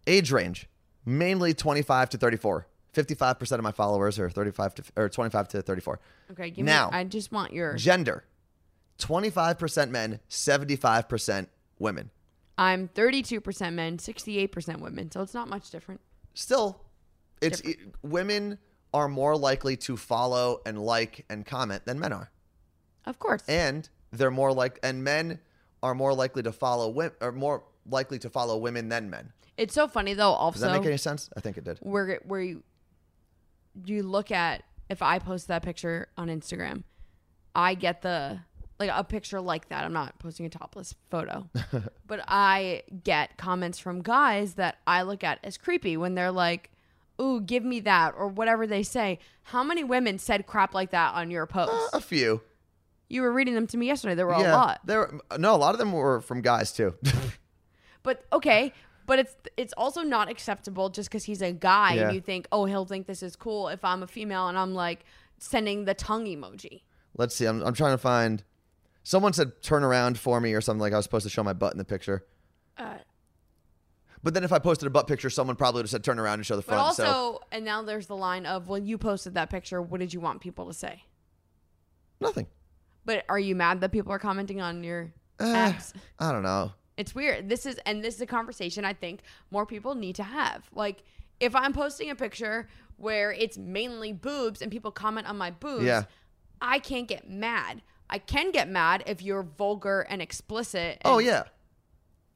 Age 0.06 0.32
range, 0.32 0.68
mainly 1.08 1.54
25 1.54 2.10
to 2.10 2.18
34. 2.18 2.66
55% 2.94 3.52
of 3.52 3.62
my 3.62 3.72
followers 3.72 4.18
are 4.18 4.28
35 4.30 4.74
to 4.76 4.82
or 4.96 5.08
25 5.08 5.48
to 5.48 5.62
34. 5.62 6.00
Okay, 6.32 6.50
give 6.50 6.64
Now- 6.64 6.90
me. 6.90 6.96
I 6.98 7.04
just 7.04 7.30
want 7.32 7.52
your. 7.52 7.74
Gender, 7.74 8.24
25% 8.98 9.90
men, 9.90 10.20
75% 10.28 11.46
women. 11.78 12.10
I'm 12.56 12.88
32% 12.88 13.74
men, 13.74 13.98
68% 13.98 14.80
women, 14.80 15.10
so 15.10 15.20
it's 15.22 15.34
not 15.34 15.48
much 15.48 15.70
different. 15.70 16.00
still 16.34 16.80
it's 17.40 17.60
it, 17.60 17.78
women 18.02 18.58
are 18.92 19.06
more 19.08 19.36
likely 19.36 19.76
to 19.76 19.96
follow 19.96 20.60
and 20.66 20.76
like 20.80 21.24
and 21.30 21.46
comment 21.46 21.84
than 21.84 21.98
men 22.00 22.12
are 22.12 22.30
Of 23.06 23.18
course. 23.20 23.42
and 23.48 23.88
they're 24.12 24.30
more 24.32 24.52
like 24.52 24.78
and 24.82 25.04
men 25.04 25.38
are 25.84 25.94
more 25.94 26.12
likely 26.14 26.42
to 26.42 26.50
follow 26.52 26.88
women 26.88 27.12
or 27.20 27.30
more 27.30 27.62
likely 27.88 28.18
to 28.20 28.28
follow 28.30 28.56
women 28.56 28.88
than 28.88 29.08
men 29.08 29.32
it's 29.58 29.74
so 29.74 29.86
funny 29.86 30.14
though. 30.14 30.30
Also, 30.30 30.60
does 30.60 30.62
that 30.62 30.78
make 30.78 30.86
any 30.86 30.96
sense 30.96 31.28
i 31.36 31.40
think 31.40 31.58
it 31.58 31.64
did 31.64 31.78
where 31.82 32.20
where 32.24 32.40
you 32.40 32.62
you 33.84 34.02
look 34.02 34.30
at 34.30 34.62
if 34.88 35.02
I 35.02 35.18
post 35.18 35.48
that 35.48 35.62
picture 35.62 36.08
on 36.16 36.28
Instagram, 36.28 36.84
I 37.54 37.74
get 37.74 38.02
the 38.02 38.40
like 38.78 38.90
a 38.92 39.02
picture 39.02 39.40
like 39.40 39.68
that. 39.68 39.84
I'm 39.84 39.92
not 39.92 40.18
posting 40.18 40.46
a 40.46 40.48
topless 40.48 40.94
photo, 41.10 41.48
but 42.06 42.20
I 42.28 42.84
get 43.04 43.36
comments 43.36 43.78
from 43.78 44.02
guys 44.02 44.54
that 44.54 44.78
I 44.86 45.02
look 45.02 45.24
at 45.24 45.40
as 45.42 45.58
creepy 45.58 45.96
when 45.96 46.14
they're 46.14 46.32
like, 46.32 46.70
"Ooh, 47.20 47.40
give 47.40 47.64
me 47.64 47.80
that," 47.80 48.14
or 48.16 48.28
whatever 48.28 48.66
they 48.66 48.82
say. 48.82 49.18
How 49.44 49.62
many 49.62 49.84
women 49.84 50.18
said 50.18 50.46
crap 50.46 50.74
like 50.74 50.90
that 50.92 51.14
on 51.14 51.30
your 51.30 51.44
uh, 51.44 51.46
post? 51.46 51.90
a 51.92 52.00
few 52.00 52.40
you 53.10 53.22
were 53.22 53.32
reading 53.32 53.54
them 53.54 53.66
to 53.66 53.76
me 53.76 53.86
yesterday. 53.86 54.14
There 54.14 54.26
were 54.26 54.38
yeah 54.38 54.54
a 54.54 54.56
lot. 54.56 54.80
there 54.84 55.18
no 55.38 55.54
a 55.54 55.58
lot 55.58 55.74
of 55.74 55.78
them 55.78 55.92
were 55.92 56.20
from 56.20 56.40
guys 56.40 56.72
too 56.72 56.94
But 58.02 58.24
okay, 58.32 58.72
but 59.08 59.18
it's 59.18 59.34
it's 59.56 59.72
also 59.76 60.02
not 60.02 60.30
acceptable 60.30 60.88
just 60.90 61.08
because 61.08 61.24
he's 61.24 61.42
a 61.42 61.50
guy 61.52 61.94
Yeah. 61.94 62.02
and 62.06 62.14
you 62.14 62.20
think, 62.20 62.46
oh, 62.52 62.64
he'll 62.66 62.84
think 62.86 63.06
this 63.08 63.22
is 63.24 63.34
cool 63.34 63.66
if 63.68 63.84
I'm 63.84 64.02
a 64.04 64.06
female 64.06 64.46
and 64.48 64.56
I'm 64.56 64.74
like 64.74 65.04
sending 65.38 65.84
the 65.86 65.94
tongue 65.94 66.26
emoji. 66.26 66.82
let's 67.16 67.34
see 67.34 67.46
I'm, 67.46 67.62
I'm 67.62 67.74
trying 67.74 67.92
to 67.94 67.98
find 67.98 68.44
someone 69.02 69.32
said 69.32 69.60
turn 69.62 69.82
around 69.82 70.18
for 70.18 70.40
me 70.40 70.52
or 70.52 70.60
something 70.60 70.80
like 70.80 70.92
i 70.92 70.96
was 70.96 71.04
supposed 71.04 71.24
to 71.24 71.30
show 71.30 71.42
my 71.42 71.52
butt 71.54 71.72
in 71.72 71.78
the 71.78 71.84
picture 71.84 72.24
Uh, 72.76 72.98
but 74.22 74.34
then 74.34 74.44
if 74.44 74.52
i 74.52 74.58
posted 74.58 74.86
a 74.86 74.90
butt 74.90 75.06
picture 75.06 75.30
someone 75.30 75.56
probably 75.56 75.78
would 75.78 75.84
have 75.86 75.90
said 75.90 76.04
turn 76.04 76.18
around 76.18 76.34
and 76.40 76.44
show 76.46 76.56
the 76.56 76.62
but 76.62 76.74
front 76.74 76.80
also, 76.82 77.04
so 77.04 77.40
and 77.52 77.64
now 77.64 77.82
there's 77.82 78.06
the 78.08 78.16
line 78.16 78.44
of, 78.46 78.68
well, 78.68 78.78
you 78.78 78.98
posted 78.98 79.34
that 79.34 79.48
picture. 79.48 79.80
What 79.80 80.00
did 80.00 80.12
you 80.12 80.20
want 80.20 80.40
people 80.40 80.66
to 80.66 80.74
say? 80.74 81.04
nothing 82.20 82.46
But 83.04 83.24
are 83.28 83.38
you 83.38 83.54
mad 83.54 83.80
that 83.80 83.92
people 83.92 84.12
are 84.12 84.18
commenting 84.18 84.60
on 84.60 84.82
your 84.84 85.12
Eh, 85.40 85.44
apps? 85.72 85.92
i 86.18 86.32
don't 86.32 86.42
know 86.42 86.72
It's 86.98 87.14
weird. 87.14 87.48
This 87.48 87.64
is 87.64 87.78
and 87.86 88.04
this 88.04 88.16
is 88.16 88.20
a 88.20 88.26
conversation 88.26 88.84
I 88.84 88.92
think 88.92 89.20
more 89.50 89.64
people 89.64 89.94
need 89.94 90.16
to 90.16 90.24
have. 90.24 90.68
Like 90.74 91.04
if 91.40 91.54
I'm 91.56 91.72
posting 91.72 92.10
a 92.10 92.14
picture 92.14 92.68
where 92.98 93.32
it's 93.32 93.56
mainly 93.56 94.12
boobs 94.12 94.60
and 94.60 94.70
people 94.70 94.90
comment 94.90 95.26
on 95.28 95.38
my 95.38 95.50
boobs, 95.52 95.84
Yeah. 95.84 96.02
I 96.60 96.80
can't 96.80 97.06
get 97.08 97.30
mad. 97.30 97.82
I 98.10 98.18
can 98.18 98.50
get 98.50 98.68
mad 98.68 99.04
if 99.06 99.22
you're 99.22 99.44
vulgar 99.44 100.00
and 100.00 100.20
explicit. 100.20 101.00
Oh 101.04 101.18
yeah, 101.18 101.44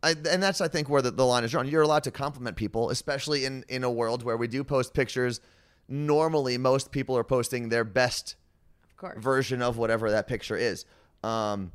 I, 0.02 0.10
and 0.30 0.42
that's 0.42 0.60
I 0.60 0.68
think 0.68 0.88
where 0.88 1.02
the, 1.02 1.10
the 1.10 1.26
line 1.26 1.44
is 1.44 1.50
drawn. 1.50 1.66
You're 1.66 1.82
allowed 1.82 2.04
to 2.04 2.10
compliment 2.10 2.56
people, 2.56 2.90
especially 2.90 3.44
in 3.44 3.64
in 3.68 3.82
a 3.82 3.90
world 3.90 4.22
where 4.22 4.36
we 4.36 4.46
do 4.48 4.62
post 4.64 4.94
pictures. 4.94 5.40
Normally, 5.88 6.56
most 6.58 6.92
people 6.92 7.16
are 7.16 7.24
posting 7.24 7.68
their 7.68 7.84
best 7.84 8.36
of 8.90 8.96
course. 8.96 9.18
version 9.22 9.60
of 9.62 9.76
whatever 9.78 10.10
that 10.12 10.28
picture 10.28 10.56
is. 10.56 10.84
Um, 11.24 11.72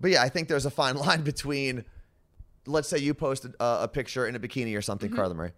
but 0.00 0.10
yeah, 0.10 0.22
I 0.22 0.28
think 0.28 0.48
there's 0.48 0.66
a 0.66 0.70
fine 0.70 0.96
line 1.06 1.22
between, 1.22 1.84
let's 2.66 2.88
say 2.88 2.98
you 2.98 3.14
posted 3.14 3.54
a, 3.60 3.78
a 3.82 3.88
picture 3.88 4.26
in 4.26 4.34
a 4.36 4.40
bikini 4.40 4.76
or 4.76 4.82
something, 4.82 5.08
Mm-hmm. 5.10 5.16
Carla 5.16 5.34
Marie, 5.34 5.50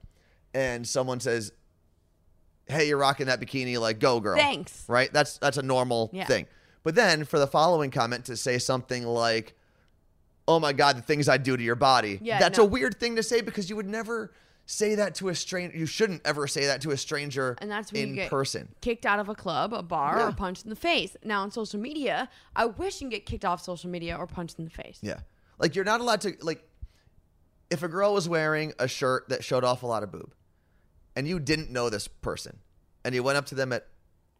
and 0.54 0.86
someone 0.86 1.20
says, 1.20 1.52
"Hey, 2.66 2.88
you're 2.88 2.98
rocking 2.98 3.26
that 3.26 3.40
bikini, 3.40 3.78
like 3.80 3.98
go 3.98 4.20
girl." 4.20 4.36
Thanks. 4.36 4.84
Right? 4.88 5.12
That's 5.12 5.38
that's 5.38 5.56
a 5.56 5.62
normal 5.62 6.10
Yeah. 6.12 6.26
thing. 6.26 6.46
But 6.84 6.94
then 6.94 7.24
for 7.24 7.38
the 7.38 7.46
following 7.46 7.90
comment 7.90 8.24
to 8.26 8.36
say 8.36 8.58
something 8.58 9.04
like, 9.04 9.54
"Oh 10.46 10.58
my 10.60 10.72
god, 10.72 10.96
the 10.96 11.02
things 11.02 11.28
I 11.28 11.36
do 11.36 11.56
to 11.56 11.62
your 11.62 11.74
body." 11.76 12.18
Yeah, 12.22 12.38
that's 12.38 12.58
no. 12.58 12.64
a 12.64 12.66
weird 12.66 12.98
thing 13.00 13.16
to 13.16 13.22
say 13.22 13.40
because 13.40 13.68
you 13.68 13.76
would 13.76 13.88
never 13.88 14.32
say 14.70 14.94
that 14.96 15.14
to 15.14 15.30
a 15.30 15.34
stranger. 15.34 15.76
You 15.78 15.86
shouldn't 15.86 16.20
ever 16.26 16.46
say 16.46 16.66
that 16.66 16.82
to 16.82 16.90
a 16.90 16.96
stranger 16.96 17.56
And 17.58 17.70
that's 17.70 17.90
when 17.90 18.02
in 18.02 18.08
you 18.10 18.14
get 18.16 18.30
person. 18.30 18.68
kicked 18.82 19.06
out 19.06 19.18
of 19.18 19.30
a 19.30 19.34
club, 19.34 19.72
a 19.72 19.82
bar, 19.82 20.18
Yeah. 20.18 20.28
or 20.28 20.32
punched 20.32 20.64
in 20.64 20.70
the 20.70 20.76
face. 20.76 21.16
Now 21.24 21.40
on 21.40 21.50
social 21.50 21.80
media, 21.80 22.28
I 22.54 22.66
wish 22.66 23.00
you 23.00 23.06
can 23.06 23.08
get 23.08 23.24
kicked 23.24 23.46
off 23.46 23.62
social 23.62 23.88
media 23.88 24.14
or 24.14 24.26
punched 24.26 24.58
in 24.58 24.66
the 24.66 24.70
face. 24.70 24.98
Yeah. 25.00 25.20
Like 25.58 25.74
you're 25.74 25.86
not 25.86 26.00
allowed 26.02 26.20
to 26.20 26.36
like 26.42 26.68
if 27.70 27.82
a 27.82 27.88
girl 27.88 28.12
was 28.12 28.28
wearing 28.28 28.74
a 28.78 28.86
shirt 28.86 29.30
that 29.30 29.42
showed 29.42 29.64
off 29.64 29.82
a 29.82 29.86
lot 29.86 30.02
of 30.02 30.12
boob 30.12 30.34
and 31.16 31.26
you 31.26 31.40
didn't 31.40 31.70
know 31.70 31.88
this 31.88 32.06
person 32.06 32.58
and 33.04 33.14
you 33.14 33.22
went 33.22 33.38
up 33.38 33.46
to 33.46 33.54
them 33.54 33.72
at 33.72 33.86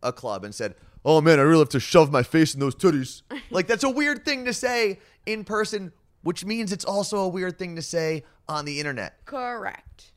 a 0.03 0.13
club 0.13 0.45
and 0.45 0.55
said, 0.55 0.75
"Oh 1.07 1.23
man, 1.23 1.39
I 1.39 1.43
really 1.43 1.61
have 1.61 1.69
to 1.71 1.81
shove 1.81 2.13
my 2.13 2.23
face 2.23 2.53
in 2.53 2.61
those 2.61 2.75
titties." 2.75 3.23
like 3.51 3.67
that's 3.67 3.83
a 3.83 3.89
weird 3.91 4.27
thing 4.27 4.45
to 4.45 4.53
say 4.53 4.99
in 5.25 5.45
person, 5.45 5.93
which 6.23 6.45
means 6.45 6.71
it's 6.71 6.85
also 6.85 7.19
a 7.21 7.29
weird 7.29 7.59
thing 7.59 7.77
to 7.77 7.83
say 7.83 8.25
on 8.47 8.65
the 8.67 8.79
internet. 8.79 9.25
Correct. 9.25 10.13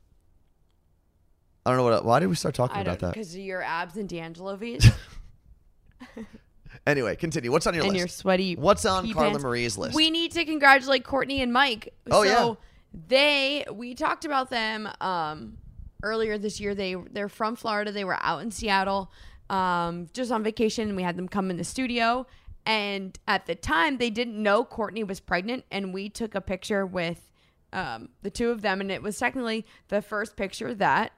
I 1.64 1.70
don't 1.70 1.76
know 1.78 1.84
what 1.84 2.04
why 2.04 2.20
did 2.20 2.28
we 2.28 2.34
start 2.34 2.54
talking 2.54 2.80
about 2.80 2.98
that? 3.00 3.14
because 3.14 3.36
your 3.36 3.62
abs 3.62 3.96
and 3.96 4.08
D'Angelo 4.08 4.56
V's 4.56 4.90
Anyway, 6.86 7.14
continue. 7.14 7.52
What's 7.52 7.66
on 7.66 7.74
your 7.74 7.84
and 7.84 7.92
list? 7.92 7.98
your 7.98 8.08
sweaty. 8.08 8.56
What's 8.56 8.84
on 8.84 9.04
pee 9.04 9.12
Carla 9.12 9.30
pants. 9.30 9.44
Marie's 9.44 9.78
list? 9.78 9.94
We 9.94 10.10
need 10.10 10.32
to 10.32 10.44
congratulate 10.44 11.04
Courtney 11.04 11.40
and 11.40 11.52
Mike. 11.52 11.94
Oh, 12.10 12.24
so 12.24 12.28
yeah. 12.28 12.54
they 13.06 13.64
we 13.72 13.94
talked 13.94 14.24
about 14.24 14.50
them 14.50 14.88
um 15.00 15.58
earlier 16.02 16.38
this 16.38 16.58
year. 16.58 16.74
They 16.74 16.96
they're 17.12 17.28
from 17.28 17.54
Florida. 17.54 17.92
They 17.92 18.04
were 18.04 18.18
out 18.20 18.42
in 18.42 18.50
Seattle 18.50 19.12
um 19.48 20.08
just 20.12 20.32
on 20.32 20.42
vacation 20.42 20.88
and 20.88 20.96
we 20.96 21.02
had 21.04 21.16
them 21.16 21.28
come 21.28 21.50
in 21.50 21.56
the 21.56 21.64
studio 21.64 22.26
and 22.64 23.18
at 23.28 23.46
the 23.46 23.54
time 23.54 23.98
they 23.98 24.08
didn't 24.08 24.40
know 24.40 24.64
Courtney 24.64 25.04
was 25.04 25.20
pregnant 25.20 25.64
and 25.70 25.92
we 25.92 26.08
took 26.08 26.34
a 26.34 26.40
picture 26.40 26.86
with 26.86 27.30
um 27.72 28.08
the 28.22 28.30
two 28.30 28.50
of 28.50 28.62
them 28.62 28.80
and 28.80 28.90
it 28.90 29.02
was 29.02 29.18
technically 29.18 29.66
the 29.88 30.00
first 30.00 30.36
picture 30.36 30.74
that 30.74 31.12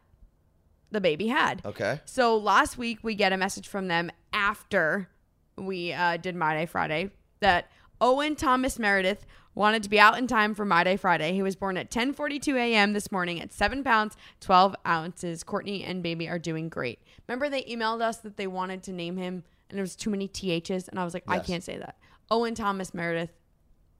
the 0.94 1.00
baby 1.00 1.26
had. 1.28 1.60
okay. 1.64 2.00
So 2.06 2.36
last 2.38 2.78
week 2.78 3.00
we 3.02 3.14
get 3.14 3.32
a 3.32 3.36
message 3.36 3.68
from 3.68 3.88
them 3.88 4.10
after 4.32 5.08
we 5.56 5.92
uh, 5.92 6.16
did 6.16 6.34
My 6.34 6.54
Day 6.54 6.66
Friday 6.66 7.10
that 7.40 7.70
Owen 8.00 8.36
Thomas 8.36 8.78
Meredith 8.78 9.26
wanted 9.54 9.82
to 9.84 9.88
be 9.88 10.00
out 10.00 10.18
in 10.18 10.26
time 10.26 10.54
for 10.54 10.64
My 10.64 10.82
Day 10.82 10.96
Friday. 10.96 11.32
He 11.32 11.42
was 11.42 11.56
born 11.56 11.76
at 11.76 11.90
10:42 11.90 12.56
a.m. 12.56 12.92
this 12.92 13.12
morning 13.12 13.40
at 13.40 13.52
seven 13.52 13.84
pounds 13.84 14.16
12 14.40 14.74
ounces. 14.86 15.44
Courtney 15.44 15.84
and 15.84 16.02
baby 16.02 16.28
are 16.28 16.38
doing 16.38 16.68
great. 16.68 17.00
Remember 17.28 17.48
they 17.48 17.62
emailed 17.64 18.00
us 18.00 18.18
that 18.18 18.36
they 18.36 18.46
wanted 18.46 18.82
to 18.84 18.92
name 18.92 19.16
him 19.16 19.44
and 19.68 19.78
there 19.78 19.82
was 19.82 19.96
too 19.96 20.10
many 20.10 20.26
ths 20.26 20.88
and 20.88 20.98
I 20.98 21.04
was 21.04 21.14
like, 21.14 21.24
I 21.28 21.38
can't 21.38 21.62
say 21.62 21.78
that. 21.78 21.96
Owen 22.30 22.54
Thomas 22.54 22.94
Meredith. 22.94 23.30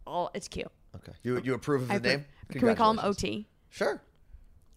Oh, 0.07 0.31
it's 0.35 0.49
cute. 0.49 0.71
Okay. 0.97 1.13
You 1.23 1.41
you 1.43 1.55
approve 1.55 1.83
of 1.83 1.89
the 1.89 1.95
I 1.95 1.99
name? 1.99 2.25
Can 2.51 2.67
we 2.67 2.75
call 2.75 2.91
him 2.91 3.01
OT? 3.03 3.47
Sure. 3.71 4.01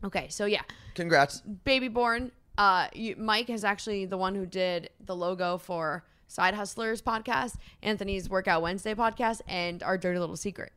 Okay, 0.04 0.28
so 0.30 0.46
yeah, 0.46 0.62
Congrats. 0.96 1.42
baby 1.42 1.88
born. 1.88 2.32
Uh, 2.58 2.88
you, 2.94 3.16
Mike 3.18 3.50
is 3.50 3.64
actually 3.64 4.06
the 4.06 4.18
one 4.18 4.34
who 4.36 4.46
did 4.46 4.90
the 5.06 5.16
logo 5.16 5.58
for 5.58 6.04
Side 6.28 6.54
Hustlers 6.54 7.02
podcast, 7.02 7.56
Anthony's 7.84 8.30
Workout 8.30 8.62
Wednesday 8.62 8.94
podcast, 8.94 9.42
and 9.48 9.84
our 9.84 9.98
Dirty 9.98 10.20
Little 10.20 10.36
Secret 10.36 10.72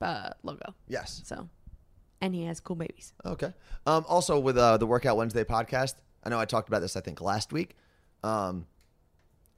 uh, 0.00 0.30
logo. 0.42 0.74
Yes. 0.88 1.22
So, 1.24 1.48
and 2.20 2.34
he 2.34 2.44
has 2.44 2.60
cool 2.60 2.76
babies. 2.76 3.12
Okay. 3.24 3.52
Um, 3.86 4.04
also, 4.08 4.38
with 4.38 4.56
uh, 4.56 4.76
the 4.76 4.86
Workout 4.86 5.16
Wednesday 5.16 5.44
podcast, 5.44 5.94
I 6.24 6.28
know 6.28 6.38
I 6.38 6.44
talked 6.44 6.68
about 6.68 6.80
this, 6.80 6.96
I 6.96 7.00
think, 7.00 7.20
last 7.20 7.52
week. 7.52 7.76
Um, 8.22 8.66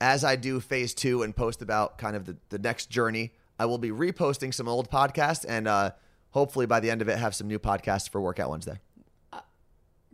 as 0.01 0.23
I 0.23 0.35
do 0.35 0.59
phase 0.59 0.93
two 0.93 1.23
and 1.23 1.35
post 1.35 1.61
about 1.61 1.97
kind 1.97 2.15
of 2.15 2.25
the, 2.25 2.35
the 2.49 2.59
next 2.59 2.89
journey, 2.89 3.31
I 3.59 3.65
will 3.65 3.77
be 3.77 3.89
reposting 3.89 4.53
some 4.53 4.67
old 4.67 4.89
podcasts 4.89 5.45
and 5.47 5.67
uh, 5.67 5.91
hopefully 6.33 6.65
by 6.65 6.79
the 6.79 6.91
end 6.91 7.01
of 7.01 7.07
it, 7.07 7.17
have 7.17 7.33
some 7.33 7.47
new 7.47 7.59
podcasts 7.59 8.09
for 8.09 8.19
Workout 8.19 8.49
Wednesday. 8.49 8.79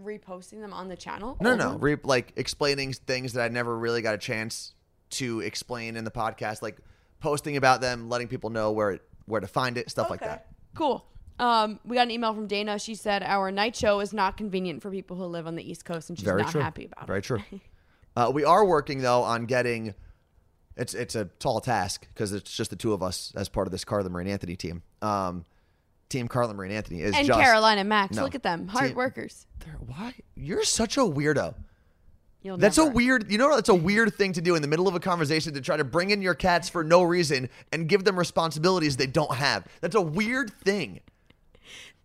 Reposting 0.01 0.61
them 0.61 0.71
on 0.71 0.87
the 0.87 0.95
channel. 0.95 1.35
No, 1.41 1.55
no, 1.55 1.71
no. 1.71 1.77
Re- 1.77 1.97
like 2.03 2.31
explaining 2.37 2.93
things 2.93 3.33
that 3.33 3.43
I 3.43 3.49
never 3.49 3.77
really 3.77 4.01
got 4.01 4.15
a 4.15 4.17
chance 4.17 4.73
to 5.11 5.41
explain 5.41 5.97
in 5.97 6.05
the 6.05 6.11
podcast, 6.11 6.61
like 6.61 6.77
posting 7.19 7.57
about 7.57 7.81
them, 7.81 8.07
letting 8.07 8.29
people 8.29 8.49
know 8.49 8.71
where 8.71 8.91
it, 8.91 9.01
where 9.25 9.41
to 9.41 9.47
find 9.47 9.77
it, 9.77 9.89
stuff 9.89 10.09
like 10.09 10.21
that. 10.21 10.47
Cool. 10.73 11.05
Um, 11.37 11.81
we 11.83 11.97
got 11.97 12.03
an 12.03 12.11
email 12.11 12.33
from 12.33 12.47
Dana. 12.47 12.79
She 12.79 12.95
said 12.95 13.23
our 13.23 13.51
night 13.51 13.75
show 13.75 13.99
is 13.99 14.13
not 14.13 14.37
convenient 14.37 14.81
for 14.81 14.89
people 14.89 15.17
who 15.17 15.25
live 15.25 15.47
on 15.47 15.55
the 15.55 15.69
East 15.69 15.83
Coast, 15.83 16.09
and 16.09 16.17
she's 16.17 16.25
Very 16.25 16.43
not 16.43 16.51
true. 16.51 16.61
happy 16.61 16.85
about 16.85 17.07
Very 17.07 17.19
it. 17.19 17.25
Very 17.25 17.41
true. 17.41 17.59
Uh, 18.15 18.29
we 18.33 18.43
are 18.43 18.65
working 18.65 19.01
though 19.01 19.21
on 19.21 19.45
getting. 19.45 19.93
It's 20.75 20.93
it's 20.93 21.15
a 21.15 21.25
tall 21.25 21.61
task 21.61 22.05
because 22.13 22.33
it's 22.33 22.53
just 22.53 22.69
the 22.69 22.75
two 22.75 22.91
of 22.91 23.01
us 23.03 23.31
as 23.35 23.47
part 23.47 23.67
of 23.67 23.71
this 23.71 23.85
Carla 23.85 24.09
Marie 24.09 24.23
and 24.23 24.31
Anthony 24.31 24.55
team. 24.57 24.81
Um, 25.01 25.45
team 26.09 26.27
Carla 26.27 26.53
Marie 26.53 26.67
and 26.69 26.75
Anthony 26.77 27.01
is 27.01 27.15
And 27.15 27.25
just 27.27 27.39
Caroline 27.39 27.77
and 27.77 27.87
Max, 27.87 28.15
No. 28.15 28.23
look 28.23 28.35
at 28.35 28.43
them, 28.43 28.67
hard 28.67 28.87
Team- 28.89 28.95
workers. 28.97 29.45
Why 29.85 30.13
you're 30.35 30.63
such 30.63 30.97
a 30.97 31.01
weirdo? 31.01 31.55
You'll 32.41 32.57
That's 32.57 32.77
never. 32.77 32.89
a 32.89 32.93
weird. 32.93 33.29
You 33.31 33.37
know 33.37 33.53
that's 33.53 33.67
a 33.69 33.75
weird 33.75 34.15
thing 34.15 34.31
to 34.33 34.41
do 34.41 34.55
in 34.55 34.61
the 34.61 34.67
middle 34.67 34.87
of 34.87 34.95
a 34.95 34.99
conversation 34.99 35.53
to 35.55 35.61
try 35.61 35.75
to 35.75 35.83
bring 35.83 36.11
in 36.11 36.21
your 36.21 36.33
cats 36.33 36.69
for 36.69 36.83
no 36.85 37.03
reason 37.03 37.49
and 37.73 37.87
give 37.89 38.05
them 38.05 38.17
responsibilities 38.17 38.95
they 38.95 39.07
don't 39.07 39.33
have. 39.35 39.67
That's 39.81 39.95
a 39.95 40.01
weird 40.01 40.49
thing. 40.63 41.01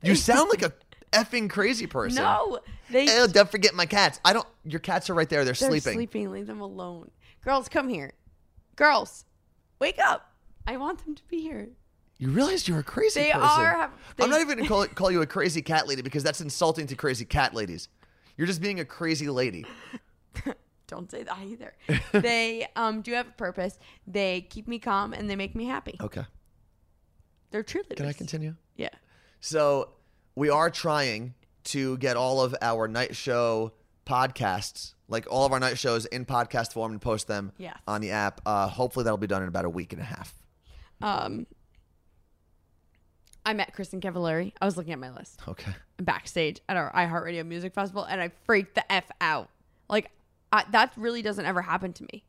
You 0.02 0.14
sound 0.16 0.50
like 0.50 0.62
a 0.62 0.72
effing 1.12 1.48
crazy 1.48 1.86
person. 1.86 2.22
No, 2.22 2.58
they 2.90 3.06
Oh, 3.20 3.28
don't 3.28 3.48
forget 3.48 3.74
my 3.74 3.86
cats. 3.86 4.18
I 4.24 4.32
don't. 4.32 4.46
Your 4.64 4.80
cats 4.80 5.08
are 5.08 5.14
right 5.14 5.28
there. 5.28 5.44
They're, 5.44 5.54
They're 5.54 5.68
sleeping. 5.68 5.94
sleeping. 5.94 6.32
Leave 6.32 6.48
them 6.48 6.60
alone. 6.60 7.12
Girls, 7.44 7.68
come 7.68 7.88
here. 7.88 8.12
Girls, 8.74 9.24
wake 9.78 10.00
up. 10.04 10.32
I 10.66 10.76
want 10.78 11.04
them 11.04 11.14
to 11.14 11.22
be 11.28 11.42
here. 11.42 11.68
You 12.24 12.30
realize 12.30 12.66
you're 12.66 12.78
a 12.78 12.82
crazy 12.82 13.20
They 13.20 13.32
person. 13.32 13.42
are- 13.42 13.76
have- 13.76 13.90
I'm 14.18 14.30
not 14.30 14.40
even 14.40 14.56
gonna 14.56 14.66
call, 14.68 14.86
call 14.86 15.10
you 15.10 15.20
a 15.20 15.26
crazy 15.26 15.60
cat 15.60 15.86
lady 15.86 16.00
because 16.00 16.22
that's 16.22 16.40
insulting 16.40 16.86
to 16.86 16.96
crazy 16.96 17.26
cat 17.26 17.52
ladies. 17.52 17.88
You're 18.38 18.46
just 18.46 18.62
being 18.62 18.80
a 18.80 18.84
crazy 18.86 19.28
lady. 19.28 19.66
Don't 20.86 21.10
say 21.10 21.22
that 21.24 21.36
either. 21.42 21.74
they 22.12 22.66
um 22.76 23.02
do 23.02 23.12
have 23.12 23.28
a 23.28 23.32
purpose. 23.32 23.78
They 24.06 24.40
keep 24.48 24.66
me 24.66 24.78
calm 24.78 25.12
and 25.12 25.28
they 25.28 25.36
make 25.36 25.54
me 25.54 25.66
happy. 25.66 25.98
Okay. 26.00 26.24
They're 27.50 27.62
cheerleaders. 27.62 27.96
Can 27.98 28.06
I 28.06 28.14
continue? 28.14 28.54
Yeah. 28.76 28.88
So 29.40 29.90
we 30.34 30.48
are 30.48 30.70
trying 30.70 31.34
to 31.64 31.98
get 31.98 32.16
all 32.16 32.40
of 32.40 32.54
our 32.62 32.88
night 32.88 33.14
show 33.14 33.72
podcasts, 34.06 34.94
like 35.08 35.26
all 35.30 35.44
of 35.44 35.52
our 35.52 35.60
night 35.60 35.76
shows, 35.78 36.06
in 36.06 36.24
podcast 36.24 36.72
form 36.72 36.92
and 36.92 37.02
post 37.02 37.28
them 37.28 37.52
Yes. 37.58 37.76
on 37.86 38.00
the 38.00 38.12
app. 38.12 38.40
Uh, 38.46 38.66
hopefully 38.66 39.04
that'll 39.04 39.18
be 39.18 39.26
done 39.26 39.42
in 39.42 39.48
about 39.48 39.66
a 39.66 39.70
week 39.70 39.92
and 39.92 40.00
a 40.00 40.06
half. 40.06 40.32
Um, 41.02 41.46
I 43.46 43.52
met 43.52 43.74
Kristin 43.76 44.00
Cavallari. 44.00 44.52
I 44.60 44.64
was 44.64 44.76
looking 44.76 44.92
at 44.92 44.98
my 44.98 45.10
list 45.10 45.40
Okay. 45.46 45.72
backstage 45.98 46.60
at 46.68 46.76
our 46.76 46.92
iHeartRadio 46.92 47.44
Music 47.46 47.74
Festival, 47.74 48.04
and 48.04 48.20
I 48.20 48.30
freaked 48.44 48.74
the 48.74 48.90
f 48.92 49.10
out. 49.20 49.50
Like 49.88 50.10
I, 50.52 50.64
that 50.70 50.92
really 50.96 51.20
doesn't 51.22 51.44
ever 51.44 51.60
happen 51.62 51.92
to 51.94 52.04
me. 52.12 52.24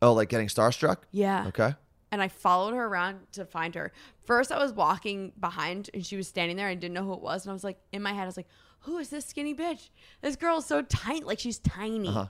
Oh, 0.00 0.12
like 0.14 0.28
getting 0.28 0.48
starstruck? 0.48 0.98
Yeah. 1.12 1.46
Okay. 1.48 1.74
and 2.10 2.20
I 2.20 2.28
followed 2.28 2.74
her 2.74 2.84
around 2.86 3.20
to 3.32 3.44
find 3.46 3.74
her. 3.76 3.92
First, 4.26 4.50
I 4.52 4.58
was 4.58 4.72
walking 4.72 5.32
behind 5.38 5.88
and 5.94 6.04
she 6.04 6.16
was 6.16 6.26
standing 6.28 6.56
there. 6.56 6.66
I 6.68 6.74
didn't 6.74 6.92
know 6.94 7.04
who 7.04 7.14
it 7.14 7.22
was. 7.22 7.44
And 7.44 7.50
I 7.50 7.54
was 7.54 7.64
like, 7.64 7.78
in 7.92 8.02
my 8.02 8.12
head, 8.12 8.24
I 8.24 8.26
was 8.26 8.36
like, 8.36 8.48
who 8.80 8.98
is 8.98 9.08
this 9.10 9.24
skinny 9.24 9.54
bitch? 9.54 9.88
This 10.20 10.34
girl 10.36 10.58
is 10.58 10.66
so 10.66 10.82
tiny. 10.82 11.20
Like, 11.22 11.38
she's 11.38 11.58
tiny. 11.58 12.08
Uh-huh. 12.08 12.26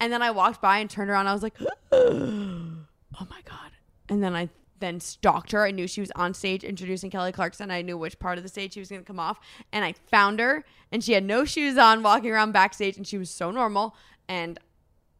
And 0.00 0.12
then 0.12 0.20
I 0.22 0.30
walked 0.32 0.60
by 0.60 0.78
and 0.78 0.88
turned 0.90 1.10
around. 1.10 1.26
I 1.28 1.32
was 1.32 1.42
like, 1.42 1.54
oh 1.92 3.26
my 3.30 3.40
God. 3.44 3.70
And 4.08 4.22
then 4.22 4.34
I 4.36 4.48
then 4.84 5.00
stalked 5.00 5.50
her. 5.52 5.64
I 5.64 5.70
knew 5.70 5.88
she 5.88 6.00
was 6.00 6.12
on 6.14 6.34
stage 6.34 6.62
introducing 6.62 7.10
Kelly 7.10 7.32
Clarkson. 7.32 7.70
I 7.70 7.82
knew 7.82 7.96
which 7.98 8.18
part 8.18 8.36
of 8.38 8.44
the 8.44 8.48
stage 8.50 8.74
she 8.74 8.80
was 8.80 8.90
going 8.90 9.02
to 9.02 9.06
come 9.06 9.18
off. 9.18 9.40
And 9.72 9.84
I 9.84 9.94
found 10.10 10.38
her 10.40 10.64
and 10.92 11.02
she 11.02 11.12
had 11.14 11.24
no 11.24 11.44
shoes 11.44 11.76
on 11.78 12.02
walking 12.02 12.30
around 12.30 12.52
backstage 12.52 12.96
and 12.96 13.06
she 13.06 13.18
was 13.18 13.30
so 13.30 13.50
normal. 13.50 13.96
And 14.28 14.58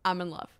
I'm 0.05 0.21
in 0.21 0.31
love. 0.31 0.51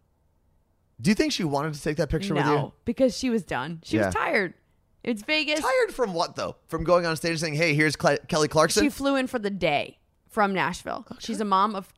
Do 1.01 1.11
you 1.11 1.15
think 1.15 1.33
she 1.33 1.45
wanted 1.45 1.75
to 1.75 1.83
take 1.83 1.97
that 1.99 2.09
picture 2.09 2.35
with 2.35 2.47
you? 2.47 2.53
No, 2.53 2.73
because 2.85 3.17
she 3.17 3.29
was 3.31 3.43
done. 3.45 3.81
She 3.85 3.97
Yeah. 3.99 4.07
was 4.07 4.15
tired. 4.15 4.55
It's 5.03 5.23
Vegas. 5.23 5.61
Tired 5.61 5.93
from 5.93 6.15
what 6.15 6.35
though? 6.35 6.57
From 6.67 6.83
going 6.83 7.05
on 7.05 7.15
stage 7.17 7.33
and 7.33 7.41
saying, 7.41 7.55
"Hey, 7.55 7.75
here's 7.75 7.95
Cle- 7.95 8.17
Kelly 8.27 8.49
Clarkson." 8.49 8.83
She 8.85 8.89
flew 8.89 9.17
in 9.17 9.27
for 9.27 9.39
the 9.39 9.51
day 9.51 9.99
from 10.29 10.55
Nashville. 10.55 11.07
She's 11.19 11.41
a 11.41 11.45
mom 11.45 11.75
of 11.75 11.93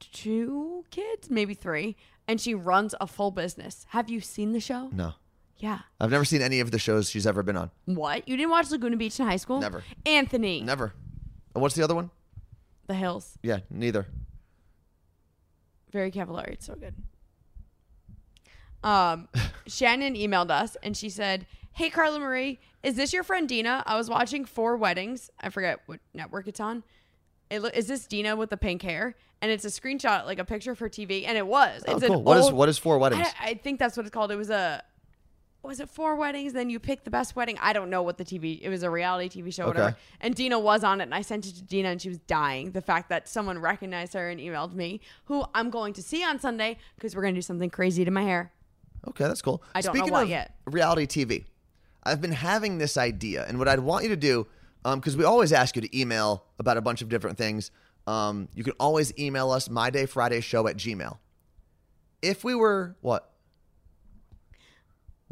two 0.00 0.84
kids, 0.90 1.28
maybe 1.30 1.54
three, 1.54 1.96
and 2.26 2.40
she 2.40 2.54
runs 2.54 2.94
a 3.00 3.06
full 3.06 3.30
business. 3.30 3.86
Have 3.90 4.08
you 4.08 4.20
seen 4.20 4.52
the 4.52 4.60
show? 4.60 4.88
no, 4.92 5.12
Yeah. 5.62 5.78
I've 6.00 6.10
never 6.10 6.24
seen 6.24 6.42
any 6.42 6.58
of 6.58 6.72
the 6.72 6.78
shows 6.80 7.08
she's 7.08 7.24
ever 7.24 7.44
been 7.44 7.56
on. 7.56 7.70
What? 7.84 8.28
You 8.28 8.36
didn't 8.36 8.50
watch 8.50 8.68
Laguna 8.72 8.96
Beach 8.96 9.20
in 9.20 9.26
high 9.26 9.36
school? 9.36 9.60
Never. 9.60 9.84
Anthony. 10.04 10.60
Never. 10.60 10.92
And 11.54 11.62
what's 11.62 11.76
the 11.76 11.84
other 11.84 11.94
one? 11.94 12.10
The 12.88 12.94
Hills. 12.94 13.38
Yeah, 13.44 13.60
neither. 13.70 14.08
Very 15.92 16.10
Cavallari. 16.10 16.54
It's 16.54 16.66
so 16.66 16.74
good. 16.74 16.94
Um, 18.82 19.28
Shannon 19.68 20.14
emailed 20.14 20.50
us 20.50 20.76
and 20.82 20.96
she 20.96 21.08
said, 21.08 21.46
Hey, 21.74 21.90
Carla 21.90 22.18
Marie, 22.18 22.58
is 22.82 22.96
this 22.96 23.12
your 23.12 23.22
friend 23.22 23.48
Dina? 23.48 23.84
I 23.86 23.96
was 23.96 24.10
watching 24.10 24.44
Four 24.44 24.76
Weddings. 24.76 25.30
I 25.40 25.48
forget 25.50 25.78
what 25.86 26.00
network 26.12 26.48
it's 26.48 26.58
on. 26.60 26.82
It 27.50 27.62
lo- 27.62 27.70
is 27.72 27.86
this 27.86 28.06
Dina 28.06 28.34
with 28.34 28.50
the 28.50 28.56
pink 28.56 28.82
hair? 28.82 29.14
And 29.40 29.50
it's 29.52 29.64
a 29.64 29.68
screenshot, 29.68 30.24
like 30.26 30.38
a 30.40 30.44
picture 30.44 30.72
of 30.72 30.78
her 30.80 30.88
TV. 30.88 31.24
And 31.26 31.38
it 31.38 31.46
was. 31.46 31.82
Oh, 31.86 31.96
It's 31.96 32.06
cool. 32.06 32.22
What 32.22 32.36
is 32.38 32.44
old- 32.46 32.54
what 32.54 32.68
is 32.68 32.78
four 32.78 32.98
weddings? 32.98 33.26
I, 33.40 33.50
I 33.50 33.54
think 33.54 33.78
that's 33.78 33.96
what 33.96 34.04
it's 34.06 34.12
called. 34.12 34.32
It 34.32 34.36
was 34.36 34.50
a. 34.50 34.82
Was 35.62 35.78
it 35.78 35.88
four 35.88 36.16
weddings? 36.16 36.54
Then 36.54 36.70
you 36.70 36.80
pick 36.80 37.04
the 37.04 37.10
best 37.10 37.36
wedding. 37.36 37.56
I 37.60 37.72
don't 37.72 37.88
know 37.88 38.02
what 38.02 38.18
the 38.18 38.24
TV. 38.24 38.60
It 38.60 38.68
was 38.68 38.82
a 38.82 38.90
reality 38.90 39.40
TV 39.42 39.54
show, 39.54 39.68
whatever. 39.68 39.96
And 40.20 40.34
Dina 40.34 40.58
was 40.58 40.82
on 40.82 41.00
it, 41.00 41.04
and 41.04 41.14
I 41.14 41.22
sent 41.22 41.46
it 41.46 41.54
to 41.54 41.62
Dina, 41.62 41.90
and 41.90 42.02
she 42.02 42.08
was 42.08 42.18
dying. 42.18 42.72
The 42.72 42.82
fact 42.82 43.08
that 43.10 43.28
someone 43.28 43.58
recognized 43.58 44.14
her 44.14 44.28
and 44.28 44.40
emailed 44.40 44.74
me, 44.74 45.00
who 45.26 45.44
I'm 45.54 45.70
going 45.70 45.92
to 45.94 46.02
see 46.02 46.24
on 46.24 46.40
Sunday 46.40 46.78
because 46.96 47.14
we're 47.14 47.22
going 47.22 47.34
to 47.34 47.38
do 47.38 47.42
something 47.42 47.70
crazy 47.70 48.04
to 48.04 48.10
my 48.10 48.22
hair. 48.22 48.52
Okay, 49.08 49.24
that's 49.24 49.42
cool. 49.42 49.62
I 49.74 49.80
don't 49.80 49.94
know 49.94 50.00
Speaking 50.00 50.12
what 50.12 50.22
of 50.24 50.28
yet. 50.28 50.56
reality 50.66 51.06
TV, 51.06 51.44
I've 52.02 52.20
been 52.20 52.32
having 52.32 52.78
this 52.78 52.96
idea, 52.96 53.44
and 53.46 53.58
what 53.58 53.68
I'd 53.68 53.80
want 53.80 54.02
you 54.02 54.10
to 54.10 54.16
do, 54.16 54.46
because 54.84 55.16
we 55.16 55.24
always 55.24 55.52
ask 55.52 55.76
you 55.76 55.82
to 55.82 55.98
email 55.98 56.44
about 56.58 56.76
a 56.76 56.80
bunch 56.80 57.02
of 57.02 57.08
different 57.08 57.38
things. 57.38 57.70
Um, 58.06 58.48
you 58.54 58.64
can 58.64 58.72
always 58.80 59.16
email 59.16 59.52
us 59.52 59.70
my 59.70 59.90
day 59.90 60.06
Friday 60.06 60.40
show 60.40 60.66
at 60.66 60.76
Gmail. 60.76 61.18
If 62.20 62.42
we 62.42 62.54
were 62.54 62.96
what? 63.00 63.31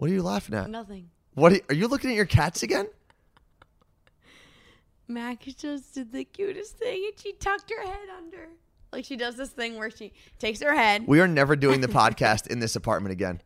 What 0.00 0.08
are 0.10 0.14
you 0.14 0.22
laughing 0.22 0.54
at? 0.54 0.70
Nothing. 0.70 1.10
What 1.34 1.52
are, 1.52 1.60
are 1.68 1.74
you 1.74 1.86
looking 1.86 2.08
at 2.08 2.16
your 2.16 2.24
cats 2.24 2.62
again? 2.62 2.86
Mac 5.08 5.40
just 5.58 5.94
did 5.94 6.10
the 6.10 6.24
cutest 6.24 6.78
thing, 6.78 7.04
and 7.10 7.20
she 7.20 7.32
tucked 7.34 7.70
her 7.70 7.84
head 7.84 8.08
under. 8.16 8.48
Like 8.92 9.04
she 9.04 9.16
does 9.16 9.36
this 9.36 9.50
thing 9.50 9.76
where 9.76 9.90
she 9.90 10.14
takes 10.38 10.62
her 10.62 10.74
head, 10.74 11.06
We 11.06 11.20
are 11.20 11.28
never 11.28 11.54
doing 11.54 11.82
the 11.82 11.88
podcast 12.00 12.46
in 12.46 12.60
this 12.60 12.76
apartment 12.76 13.12
again. 13.12 13.42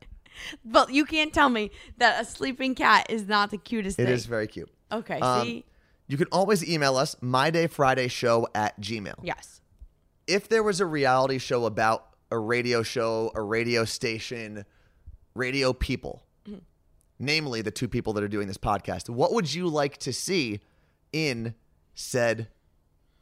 but 0.64 0.92
you 0.92 1.04
can't 1.04 1.32
tell 1.34 1.48
me 1.48 1.72
that 1.98 2.22
a 2.22 2.24
sleeping 2.24 2.76
cat 2.76 3.06
is 3.10 3.26
not 3.26 3.50
the 3.50 3.58
cutest 3.58 3.98
It 3.98 4.04
thing. 4.04 4.14
is 4.14 4.26
very 4.26 4.46
cute. 4.46 4.70
Okay, 4.92 5.18
Um, 5.18 5.44
see? 5.44 5.64
You 6.06 6.16
can 6.16 6.28
always 6.30 6.64
email 6.68 6.96
us 6.96 7.16
my 7.20 7.50
day 7.50 7.66
Friday 7.66 8.06
show 8.06 8.46
at 8.54 8.80
Gmail. 8.80 9.16
Yes. 9.24 9.60
if 10.28 10.48
there 10.48 10.62
was 10.62 10.78
a 10.80 10.86
reality 10.86 11.38
show 11.38 11.64
about 11.66 12.10
a 12.30 12.38
radio 12.38 12.84
show, 12.84 13.32
a 13.34 13.42
radio 13.42 13.84
station, 13.84 14.64
radio 15.34 15.72
people. 15.72 16.23
Namely 17.18 17.62
the 17.62 17.70
two 17.70 17.88
people 17.88 18.12
that 18.14 18.24
are 18.24 18.28
doing 18.28 18.48
this 18.48 18.58
podcast, 18.58 19.08
what 19.08 19.32
would 19.32 19.52
you 19.52 19.68
like 19.68 19.98
to 19.98 20.12
see 20.12 20.60
in 21.12 21.54
said 21.94 22.48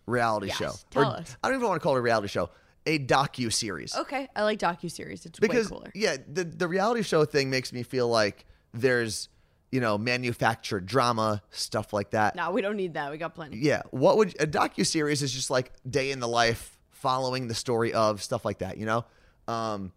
reality 0.07 0.47
Yes, 0.49 0.57
show? 0.57 0.73
tell 0.91 1.03
Or- 1.03 1.17
us. 1.17 1.37
I 1.43 1.49
don't 1.49 1.59
even 1.59 1.69
want 1.69 1.81
to 1.81 1.83
call 1.83 1.97
it 1.97 1.99
a 1.99 2.03
reality 2.03 2.29
show, 2.29 2.49
a 2.87 2.99
docu 2.99 3.53
series. 3.53 3.95
Okay, 3.95 4.29
I 4.35 4.43
like 4.45 4.59
docu 4.59 4.91
series. 4.91 5.27
It's 5.27 5.39
Because 5.39 5.71
way 5.71 5.77
cooler. 5.77 5.91
yeah, 5.95 6.17
the 6.27 6.45
the 6.45 6.67
reality 6.67 7.03
show 7.03 7.25
thing 7.25 7.51
makes 7.51 7.73
me 7.73 7.83
feel 7.83 8.09
like 8.09 8.47
there's 8.73 9.29
you 9.71 9.81
know, 9.81 9.97
manufactured 9.97 10.85
drama, 10.85 11.43
stuff 11.49 11.95
like 11.95 12.11
that. 12.11 12.37
No, 12.37 12.51
we 12.51 12.61
don't 12.61 12.77
need 12.77 12.93
that. 12.93 13.11
We 13.11 13.17
got 13.17 13.35
plenty. 13.35 13.57
Yeah. 13.57 13.81
What 13.91 14.19
would 14.19 14.39
a 14.39 14.47
docu 14.47 14.87
series 14.87 15.23
is 15.23 15.33
just 15.33 15.49
like 15.49 15.73
day 15.89 16.11
in 16.11 16.21
the 16.21 16.29
life, 16.29 16.79
following 16.91 17.49
the 17.49 17.55
story 17.55 17.91
of 17.95 18.23
stuff 18.23 18.45
like 18.45 18.59
that. 18.59 18.77
You 18.77 18.85
know, 18.85 19.05
um, 19.49 19.91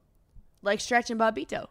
Like 0.61 0.79
Stretch 0.79 1.09
and 1.09 1.19
Bobbito. 1.19 1.67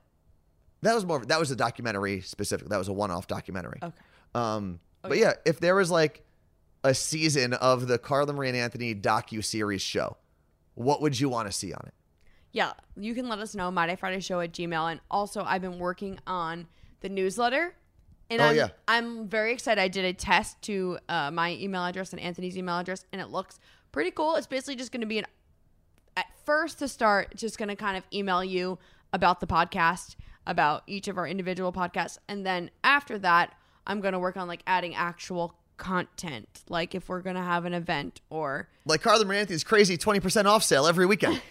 That 0.84 0.94
was 0.94 1.04
more. 1.04 1.24
That 1.24 1.38
was 1.40 1.50
a 1.50 1.56
documentary 1.56 2.20
specific. 2.20 2.68
That 2.68 2.78
was 2.78 2.88
a 2.88 2.92
one-off 2.92 3.26
documentary. 3.26 3.80
Okay. 3.82 3.94
Um, 4.34 4.80
but 5.02 5.18
yeah, 5.18 5.34
if 5.44 5.60
there 5.60 5.74
was 5.74 5.90
like 5.90 6.22
a 6.82 6.94
season 6.94 7.52
of 7.54 7.88
the 7.88 7.98
Carla 7.98 8.32
Marie 8.32 8.48
and 8.48 8.56
Anthony 8.56 8.94
docu 8.94 9.44
series 9.44 9.82
show, 9.82 10.16
what 10.74 11.00
would 11.02 11.18
you 11.18 11.28
want 11.28 11.48
to 11.48 11.52
see 11.52 11.72
on 11.72 11.82
it? 11.86 11.94
Yeah, 12.52 12.72
you 12.96 13.14
can 13.14 13.28
let 13.28 13.40
us 13.40 13.54
know, 13.54 13.70
My 13.70 13.86
Day 13.86 13.96
Friday 13.96 14.20
Show 14.20 14.40
at 14.40 14.52
Gmail. 14.52 14.90
And 14.90 15.00
also, 15.10 15.42
I've 15.42 15.60
been 15.62 15.78
working 15.78 16.18
on 16.26 16.68
the 17.00 17.08
newsletter. 17.08 17.74
And 18.30 18.40
Oh, 18.40 18.44
I'm, 18.46 18.56
yeah. 18.56 18.68
I'm 18.86 19.28
very 19.28 19.52
excited. 19.52 19.80
I 19.80 19.88
did 19.88 20.04
a 20.04 20.12
test 20.12 20.62
to 20.62 20.98
uh, 21.08 21.30
my 21.30 21.52
email 21.52 21.84
address 21.84 22.12
and 22.12 22.20
Anthony's 22.20 22.56
email 22.56 22.78
address, 22.78 23.04
and 23.12 23.20
it 23.20 23.28
looks 23.28 23.58
pretty 23.92 24.10
cool. 24.10 24.36
It's 24.36 24.46
basically 24.46 24.76
just 24.76 24.92
going 24.92 25.00
to 25.02 25.06
be 25.06 25.18
an, 25.18 25.26
at 26.16 26.26
first 26.46 26.78
to 26.78 26.88
start, 26.88 27.34
just 27.36 27.58
going 27.58 27.68
to 27.68 27.76
kind 27.76 27.96
of 27.96 28.04
email 28.12 28.42
you 28.44 28.78
about 29.12 29.40
the 29.40 29.46
podcast, 29.46 30.14
about 30.46 30.82
each 30.86 31.08
of 31.08 31.16
our 31.18 31.26
individual 31.26 31.72
podcasts. 31.72 32.18
And 32.28 32.44
then 32.44 32.70
after 32.82 33.18
that, 33.20 33.54
I'm 33.86 34.00
going 34.00 34.12
to 34.12 34.18
work 34.18 34.36
on 34.36 34.48
like 34.48 34.62
adding 34.66 34.94
actual 34.94 35.54
content, 35.76 36.62
like 36.68 36.94
if 36.94 37.08
we're 37.08 37.20
going 37.20 37.36
to 37.36 37.42
have 37.42 37.64
an 37.64 37.74
event 37.74 38.20
or 38.30 38.68
Like 38.84 39.02
Carla 39.02 39.26
and 39.28 39.64
crazy 39.64 39.96
twenty 39.96 40.20
percent 40.20 40.46
off 40.46 40.62
sale 40.62 40.86
every 40.86 41.04
weekend, 41.04 41.42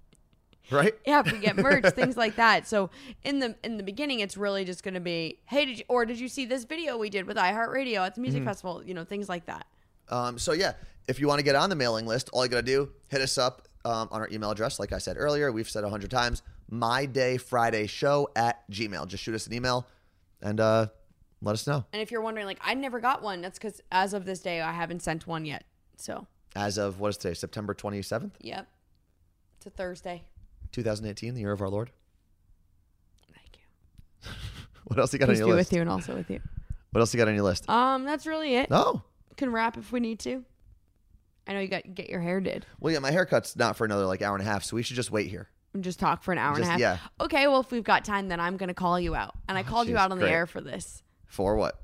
right? 0.70 0.94
yeah, 1.06 1.20
if 1.24 1.30
we 1.32 1.38
get 1.38 1.56
merch, 1.56 1.84
things 1.94 2.16
like 2.16 2.36
that. 2.36 2.66
So 2.66 2.90
in 3.24 3.38
the 3.40 3.54
in 3.62 3.76
the 3.76 3.82
beginning, 3.82 4.20
it's 4.20 4.36
really 4.36 4.64
just 4.64 4.82
going 4.82 4.94
to 4.94 5.00
be, 5.00 5.38
hey, 5.46 5.64
did 5.66 5.78
you 5.78 5.84
or 5.88 6.04
did 6.06 6.18
you 6.18 6.28
see 6.28 6.46
this 6.46 6.64
video 6.64 6.96
we 6.98 7.10
did 7.10 7.26
with 7.26 7.36
iHeartRadio 7.36 7.98
at 7.98 8.14
the 8.14 8.20
Mm-hmm. 8.20 8.22
music 8.22 8.44
festival? 8.44 8.82
You 8.84 8.94
know, 8.94 9.04
things 9.04 9.28
like 9.28 9.46
that. 9.46 9.66
Um, 10.08 10.38
so 10.38 10.52
yeah, 10.52 10.72
if 11.06 11.20
you 11.20 11.28
want 11.28 11.38
to 11.38 11.44
get 11.44 11.54
on 11.54 11.68
the 11.70 11.76
mailing 11.76 12.06
list, 12.06 12.30
all 12.32 12.44
you 12.44 12.50
gotta 12.50 12.62
do 12.62 12.90
hit 13.08 13.20
us 13.20 13.36
up 13.38 13.68
um, 13.84 14.08
on 14.10 14.20
our 14.22 14.28
email 14.32 14.50
address. 14.50 14.78
Like 14.78 14.92
I 14.92 14.98
said 14.98 15.16
earlier, 15.18 15.52
we've 15.52 15.68
said 15.68 15.84
a 15.84 15.90
hundred 15.90 16.10
times. 16.10 16.42
My 16.70 17.06
Day 17.06 17.36
Friday 17.38 17.86
Show 17.86 18.28
at 18.36 18.68
Gmail. 18.70 19.06
Just 19.08 19.22
shoot 19.24 19.34
us 19.34 19.46
an 19.46 19.54
email 19.54 19.86
and 20.42 20.60
uh, 20.60 20.86
let 21.42 21.52
us 21.52 21.66
know. 21.66 21.84
And 21.92 22.02
if 22.02 22.10
you're 22.10 22.20
wondering, 22.20 22.46
like, 22.46 22.58
I 22.62 22.74
never 22.74 23.00
got 23.00 23.22
one, 23.22 23.40
that's 23.40 23.58
because 23.58 23.80
as 23.90 24.12
of 24.14 24.24
this 24.24 24.40
day, 24.40 24.60
I 24.60 24.72
haven't 24.72 25.02
sent 25.02 25.26
one 25.26 25.44
yet. 25.44 25.64
So, 25.96 26.26
As 26.54 26.78
of 26.78 27.00
what 27.00 27.08
is 27.08 27.16
today? 27.16 27.34
September 27.34 27.74
twenty 27.74 28.02
seventh, 28.02 28.36
yep, 28.40 28.68
it's 29.56 29.66
a 29.66 29.70
Thursday. 29.70 30.22
two 30.70 30.82
thousand 30.82 31.06
eighteen, 31.06 31.34
the 31.34 31.40
year 31.40 31.52
of 31.52 31.60
our 31.60 31.68
Lord. 31.68 31.90
Thank 33.34 33.58
you. 33.58 34.30
What 34.84 34.98
else 34.98 35.12
you 35.12 35.18
got 35.18 35.28
Peace 35.28 35.38
on 35.38 35.44
be 35.44 35.48
your 35.48 35.48
with 35.48 35.56
list? 35.66 35.72
you 35.72 35.80
and 35.82 35.90
also 35.90 36.14
with 36.14 36.30
you. 36.30 36.40
What 36.92 37.00
else 37.00 37.12
you 37.12 37.18
got 37.18 37.28
on 37.28 37.34
your 37.34 37.44
list? 37.44 37.68
Um, 37.68 38.04
that's 38.04 38.26
really 38.26 38.54
it. 38.56 38.68
Oh, 38.70 39.02
Can 39.36 39.52
wrap 39.52 39.76
if 39.76 39.92
we 39.92 40.00
need 40.00 40.18
to. 40.20 40.44
I 41.46 41.52
know 41.52 41.60
you 41.60 41.68
got 41.68 41.94
get 41.94 42.08
your 42.08 42.20
hair 42.20 42.40
did. 42.40 42.64
well, 42.80 42.92
yeah, 42.92 42.98
my 43.00 43.10
haircut's 43.10 43.54
not 43.56 43.76
for 43.76 43.84
another 43.84 44.06
like 44.06 44.22
hour 44.22 44.34
and 44.36 44.46
a 44.46 44.50
half, 44.50 44.64
so 44.64 44.76
we 44.76 44.82
should 44.82 44.96
just 44.96 45.10
wait 45.10 45.28
here. 45.28 45.48
And 45.78 45.84
just 45.84 46.00
talk 46.00 46.22
for 46.24 46.32
an 46.32 46.38
hour 46.38 46.56
Just- 46.56 46.68
and 46.70 46.82
a 46.82 46.86
half. 46.86 47.00
yeah. 47.20 47.24
Okay, 47.24 47.46
well, 47.46 47.60
if 47.60 47.70
we've 47.70 47.84
got 47.84 48.04
time, 48.04 48.28
then 48.28 48.40
I'm 48.40 48.56
going 48.56 48.68
to 48.68 48.74
call 48.74 48.98
you 48.98 49.14
out. 49.14 49.34
And 49.48 49.56
I 49.56 49.62
called 49.62 49.86
you 49.88 49.96
out 49.96 50.10
on 50.10 50.18
the 50.18 50.28
air 50.28 50.46
for 50.46 50.60
this. 50.60 51.02
For 51.26 51.54
what? 51.56 51.80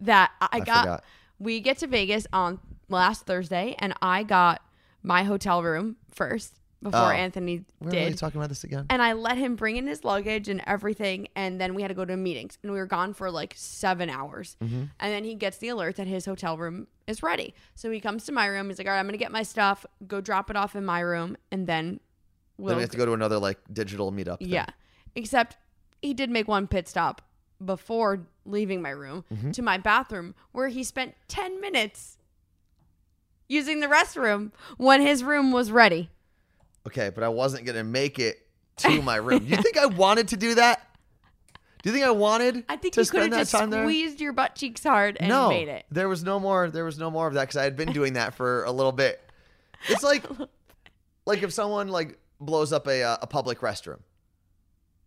That 0.00 0.30
I, 0.40 0.48
I 0.52 0.60
got, 0.60 0.80
forgot. 0.82 1.04
we 1.38 1.60
get 1.60 1.78
to 1.78 1.86
Vegas 1.86 2.26
on 2.32 2.60
last 2.88 3.26
Thursday, 3.26 3.74
and 3.78 3.94
I 4.00 4.22
got 4.22 4.62
my 5.02 5.22
hotel 5.24 5.62
room 5.62 5.96
first 6.12 6.54
before 6.80 7.00
Oh. 7.00 7.10
Anthony 7.10 7.64
We're 7.80 7.90
did. 7.90 8.18
talking 8.18 8.38
about 8.40 8.50
this 8.50 8.62
again. 8.62 8.86
and 8.90 9.02
I 9.02 9.14
let 9.14 9.36
him 9.36 9.56
bring 9.56 9.76
in 9.76 9.88
his 9.88 10.04
luggage 10.04 10.48
and 10.48 10.62
everything, 10.66 11.26
and 11.34 11.60
then 11.60 11.74
we 11.74 11.82
had 11.82 11.88
to 11.88 11.94
go 11.94 12.04
to 12.04 12.16
meetings, 12.16 12.56
and 12.62 12.70
we 12.70 12.78
were 12.78 12.86
gone 12.86 13.14
for 13.14 13.30
like 13.32 13.54
seven 13.56 14.08
hours. 14.08 14.56
Mm-hmm. 14.62 14.82
And 15.00 15.12
then 15.12 15.24
he 15.24 15.34
gets 15.34 15.58
the 15.58 15.68
alert 15.70 15.96
that 15.96 16.06
his 16.06 16.24
hotel 16.24 16.56
room 16.56 16.86
is 17.08 17.20
ready, 17.22 17.54
so 17.74 17.90
he 17.90 17.98
comes 17.98 18.24
to 18.26 18.32
my 18.32 18.46
room. 18.46 18.68
He's 18.68 18.78
like, 18.78 18.86
"All 18.86 18.92
right, 18.92 19.00
I'm 19.00 19.06
gonna 19.06 19.16
get 19.18 19.32
my 19.32 19.42
stuff, 19.42 19.84
go 20.06 20.20
drop 20.20 20.50
it 20.50 20.56
off 20.56 20.76
in 20.76 20.84
my 20.84 21.00
room, 21.00 21.36
and 21.50 21.66
then 21.66 21.98
we'll 22.58 22.68
then 22.68 22.76
we 22.76 22.82
have 22.82 22.90
to 22.90 22.96
go 22.98 23.06
to 23.06 23.12
another 23.12 23.38
like 23.38 23.58
digital 23.72 24.12
meetup. 24.12 24.38
thing. 24.40 24.48
yeah. 24.48 24.66
Except 25.14 25.56
he 26.02 26.12
did 26.14 26.28
make 26.30 26.46
one 26.46 26.66
pit 26.68 26.86
stop 26.88 27.22
before 27.64 28.26
leaving 28.44 28.80
my 28.82 28.90
room 28.90 29.24
Mm-hmm. 29.32 29.50
to 29.52 29.62
my 29.62 29.78
bathroom 29.78 30.34
where 30.52 30.68
he 30.68 30.84
spent 30.84 31.14
10 31.28 31.60
minutes 31.60 32.18
using 33.48 33.80
the 33.80 33.86
restroom 33.86 34.52
when 34.76 35.00
his 35.00 35.24
room 35.24 35.52
was 35.52 35.70
ready. 35.72 36.10
Okay, 36.86 37.10
but 37.10 37.24
I 37.24 37.28
wasn't 37.28 37.64
gonna 37.66 37.84
make 37.84 38.18
it 38.18 38.46
to 38.78 39.02
my 39.02 39.16
room. 39.16 39.40
Do 39.40 39.46
You 39.46 39.56
think 39.62 39.76
I 39.76 39.86
wanted 39.86 40.28
to 40.28 40.36
do 40.36 40.54
that? 40.56 40.84
Do 41.82 41.90
you 41.90 41.94
think 41.94 42.04
I 42.06 42.10
wanted 42.10 42.64
I 42.68 42.76
think 42.76 42.94
to 42.94 43.02
you 43.02 43.06
could 43.06 43.20
have 43.22 43.30
just 43.32 43.52
there? 43.52 43.82
squeezed 43.84 44.20
your 44.20 44.32
butt 44.32 44.54
cheeks 44.56 44.82
hard 44.82 45.16
and 45.20 45.28
no, 45.28 45.48
made 45.48 45.68
it. 45.68 45.84
there 45.90 46.08
was 46.08 46.24
no 46.24 46.40
more. 46.40 46.70
There 46.70 46.84
was 46.84 46.98
no 46.98 47.10
more 47.10 47.26
of 47.28 47.34
that 47.34 47.42
because 47.42 47.56
I 47.56 47.64
had 47.64 47.76
been 47.76 47.92
doing 47.92 48.14
that 48.14 48.34
for 48.34 48.64
a 48.64 48.72
little 48.72 48.92
bit. 48.92 49.20
It's 49.88 50.02
like, 50.02 50.24
like 51.26 51.42
if 51.42 51.52
someone 51.52 51.88
like 51.88 52.18
blows 52.40 52.72
up 52.72 52.86
a 52.86 53.02
uh, 53.02 53.16
a 53.22 53.26
public 53.26 53.60
restroom. 53.60 54.00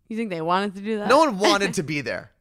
You 0.08 0.16
think 0.16 0.30
they 0.30 0.42
wanted 0.42 0.74
to 0.74 0.80
do 0.80 0.98
that? 0.98 1.08
No 1.08 1.18
one 1.18 1.38
wanted 1.38 1.74
to 1.80 1.82
be 1.82 2.00
there. 2.00 2.32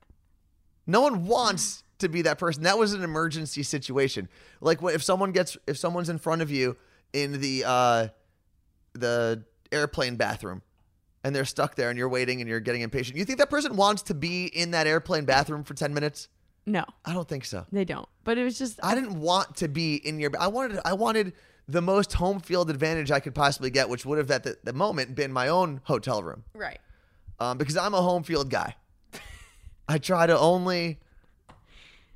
No 0.88 1.02
one 1.02 1.26
wants 1.26 1.84
to 2.00 2.10
be 2.10 2.24
that 2.24 2.38
person. 2.38 2.64
That 2.64 2.78
was 2.78 2.94
an 2.94 3.04
emergency 3.04 3.64
situation. 3.64 4.28
Like 4.60 4.82
if 4.84 5.04
someone 5.04 5.32
gets 5.32 5.58
if 5.68 5.78
someone's 5.78 6.10
in 6.10 6.18
front 6.18 6.42
of 6.42 6.52
you 6.52 6.76
in 7.14 7.40
the 7.40 7.64
uh 7.66 8.08
the 8.94 9.44
airplane 9.72 10.18
bathroom 10.18 10.62
and 11.24 11.34
they're 11.36 11.46
stuck 11.46 11.76
there 11.76 11.90
and 11.90 11.98
you're 11.98 12.10
waiting 12.10 12.42
and 12.42 12.50
you're 12.50 12.60
getting 12.60 12.82
impatient. 12.82 13.18
You 13.18 13.26
think 13.26 13.40
that 13.40 13.50
person 13.50 13.76
wants 13.78 14.02
to 14.04 14.14
be 14.14 14.46
in 14.48 14.72
that 14.72 14.88
airplane 14.88 15.24
bathroom 15.26 15.64
for 15.64 15.74
10 15.74 15.94
minutes? 15.94 16.28
No, 16.66 16.84
I 17.06 17.14
don't 17.14 17.28
think 17.28 17.46
so. 17.46 17.66
they 17.72 17.86
don't. 17.86 18.08
But 18.24 18.38
it 18.38 18.44
was 18.44 18.58
just 18.58 18.80
I 18.84 18.96
didn't 18.96 19.20
want 19.20 19.56
to 19.58 19.68
be 19.68 19.96
in 19.96 20.20
your 20.20 20.32
I 20.40 20.48
wanted 20.48 20.80
I 20.84 20.94
wanted 20.94 21.34
the 21.72 21.82
most 21.82 22.14
home 22.14 22.40
field 22.40 22.70
advantage 22.70 23.12
I 23.12 23.20
could 23.20 23.34
possibly 23.34 23.70
get, 23.70 23.88
which 23.88 24.06
would 24.06 24.18
have 24.18 24.30
at 24.30 24.44
the, 24.44 24.58
the 24.64 24.74
moment 24.74 25.16
been 25.16 25.32
my 25.32 25.48
own 25.48 25.82
hotel 25.86 26.22
room 26.22 26.44
right. 26.54 26.80
um, 27.40 27.58
because 27.58 27.78
I'm 27.78 27.94
a 27.94 28.02
home 28.02 28.24
field 28.24 28.50
guy. 28.50 28.76
I 29.88 29.98
try 29.98 30.28
to 30.28 30.38
only 30.38 31.00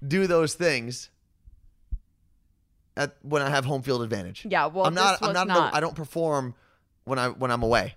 do 0.06 0.28
those 0.28 0.54
things 0.54 1.10
at 2.98 3.16
when 3.22 3.42
I 3.42 3.50
have 3.50 3.66
home 3.66 3.82
field 3.82 4.02
advantage. 4.02 4.46
Yeah, 4.50 4.68
well, 4.68 4.86
I'm 4.86 4.94
not. 4.94 5.20
this 5.20 5.28
I'm 5.28 5.34
not. 5.34 5.48
not. 5.48 5.74
I 5.74 5.80
don't 5.80 5.96
perform 5.96 6.56
when 7.06 7.20
I 7.20 7.30
when 7.30 7.52
I'm 7.52 7.64
away. 7.64 7.96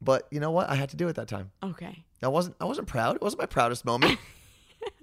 But 0.00 0.28
you 0.30 0.38
know 0.38 0.52
what? 0.52 0.68
I 0.68 0.76
had 0.76 0.90
to 0.90 0.96
do 0.96 1.08
it 1.08 1.16
that 1.16 1.26
time. 1.26 1.50
Okay. 1.62 2.04
I 2.22 2.28
wasn't. 2.28 2.56
I 2.60 2.64
wasn't 2.64 2.86
proud. 2.86 3.16
It 3.16 3.22
wasn't 3.22 3.40
my 3.40 3.46
proudest 3.46 3.84
moment. 3.84 4.18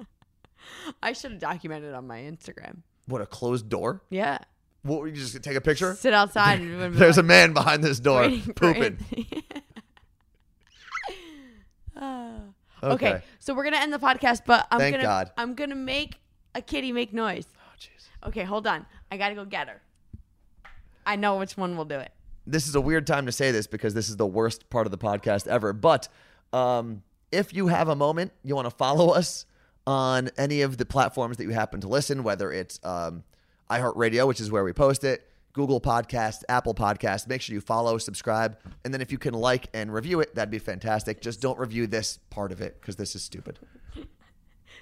I 1.04 1.14
should 1.14 1.32
have 1.32 1.40
documented 1.42 1.94
on 1.94 2.08
my 2.08 2.20
Instagram. 2.20 2.78
what 3.08 3.22
a 3.22 3.26
closed 3.26 3.68
door. 3.70 4.02
Yeah. 4.10 4.38
What? 4.86 5.02
were 5.02 5.08
you 5.08 5.16
just 5.16 5.34
gonna 5.34 5.42
take 5.42 5.56
a 5.56 5.62
picture? 5.62 5.96
Sit 5.96 6.14
outside 6.14 6.60
and 6.60 6.72
it 6.72 6.76
would've 6.76 6.92
been 6.92 7.00
There's 7.00 7.18
like, 7.18 7.24
a 7.24 7.28
man 7.28 7.54
behind 7.54 7.84
this 7.84 8.00
door 8.00 8.30
pooping. 8.56 9.00
Ah. 11.96 12.38
okay. 12.84 13.22
so 13.40 13.56
we're 13.56 13.64
gonna 13.64 13.78
end 13.78 13.92
the 13.92 13.98
podcast, 14.00 14.42
but 14.46 14.68
I'm 14.70 14.80
Thank 14.80 14.96
gonna 14.96 15.04
God. 15.04 15.32
I'm 15.38 15.56
gonna 15.56 15.76
make 15.76 16.20
a 16.54 16.62
kitty 16.62 16.92
make 16.92 17.14
noise. 17.14 17.48
Oh, 17.58 17.74
jeez. 17.80 18.28
Okay, 18.28 18.44
hold 18.44 18.68
on. 18.68 18.86
I 19.10 19.18
gotta 19.18 19.34
go 19.34 19.44
get 19.44 19.70
her. 19.70 19.82
I 21.06 21.16
know 21.16 21.38
which 21.38 21.58
one 21.58 21.78
will 21.78 21.86
do 21.86 21.98
it. 22.00 22.12
this 22.46 22.68
is 22.68 22.76
a 22.76 22.82
weird 22.82 23.08
time 23.08 23.26
to 23.26 23.32
say 23.32 23.52
this 23.52 23.66
because 23.66 23.96
this 23.96 24.08
is 24.10 24.18
the 24.18 24.26
worst 24.28 24.70
part 24.70 24.86
of 24.86 24.92
the 24.92 24.98
podcast 25.00 25.48
ever. 25.48 25.74
But 25.74 26.10
um, 26.54 27.02
if 27.32 27.54
you 27.54 27.68
have 27.68 27.88
a 27.90 27.96
moment, 27.96 28.34
you 28.44 28.56
want 28.56 28.68
to 28.68 28.76
follow 28.76 29.10
us 29.10 29.46
on 29.88 30.30
any 30.38 30.62
of 30.62 30.78
the 30.78 30.86
platforms 30.86 31.38
that 31.38 31.44
you 31.44 31.52
happen 31.52 31.82
to 31.82 31.88
listen, 31.88 32.24
whether 32.24 32.52
it's 32.52 32.80
um, 32.84 33.24
iHeartRadio, 33.70 34.28
which 34.28 34.40
is 34.40 34.52
where 34.52 34.64
we 34.64 34.74
post 34.74 35.04
it, 35.04 35.28
Google 35.54 35.80
Podcast, 35.80 36.44
Apple 36.50 36.74
Podcast. 36.74 37.28
Make 37.28 37.42
sure 37.42 37.54
you 37.54 37.62
follow, 37.62 37.98
subscribe, 37.98 38.58
and 38.84 38.94
then 38.94 39.02
if 39.02 39.12
you 39.12 39.18
can 39.18 39.34
like 39.34 39.68
and 39.74 39.94
review 39.94 40.20
it, 40.20 40.36
that'd 40.36 40.52
be 40.52 40.60
fantastic. 40.60 41.22
Just 41.22 41.42
don't 41.42 41.58
review 41.58 41.88
this 41.88 42.20
part 42.30 42.52
of 42.52 42.62
it 42.62 42.80
because 42.80 42.96
this 42.96 43.16
is 43.16 43.24
stupid. 43.24 43.60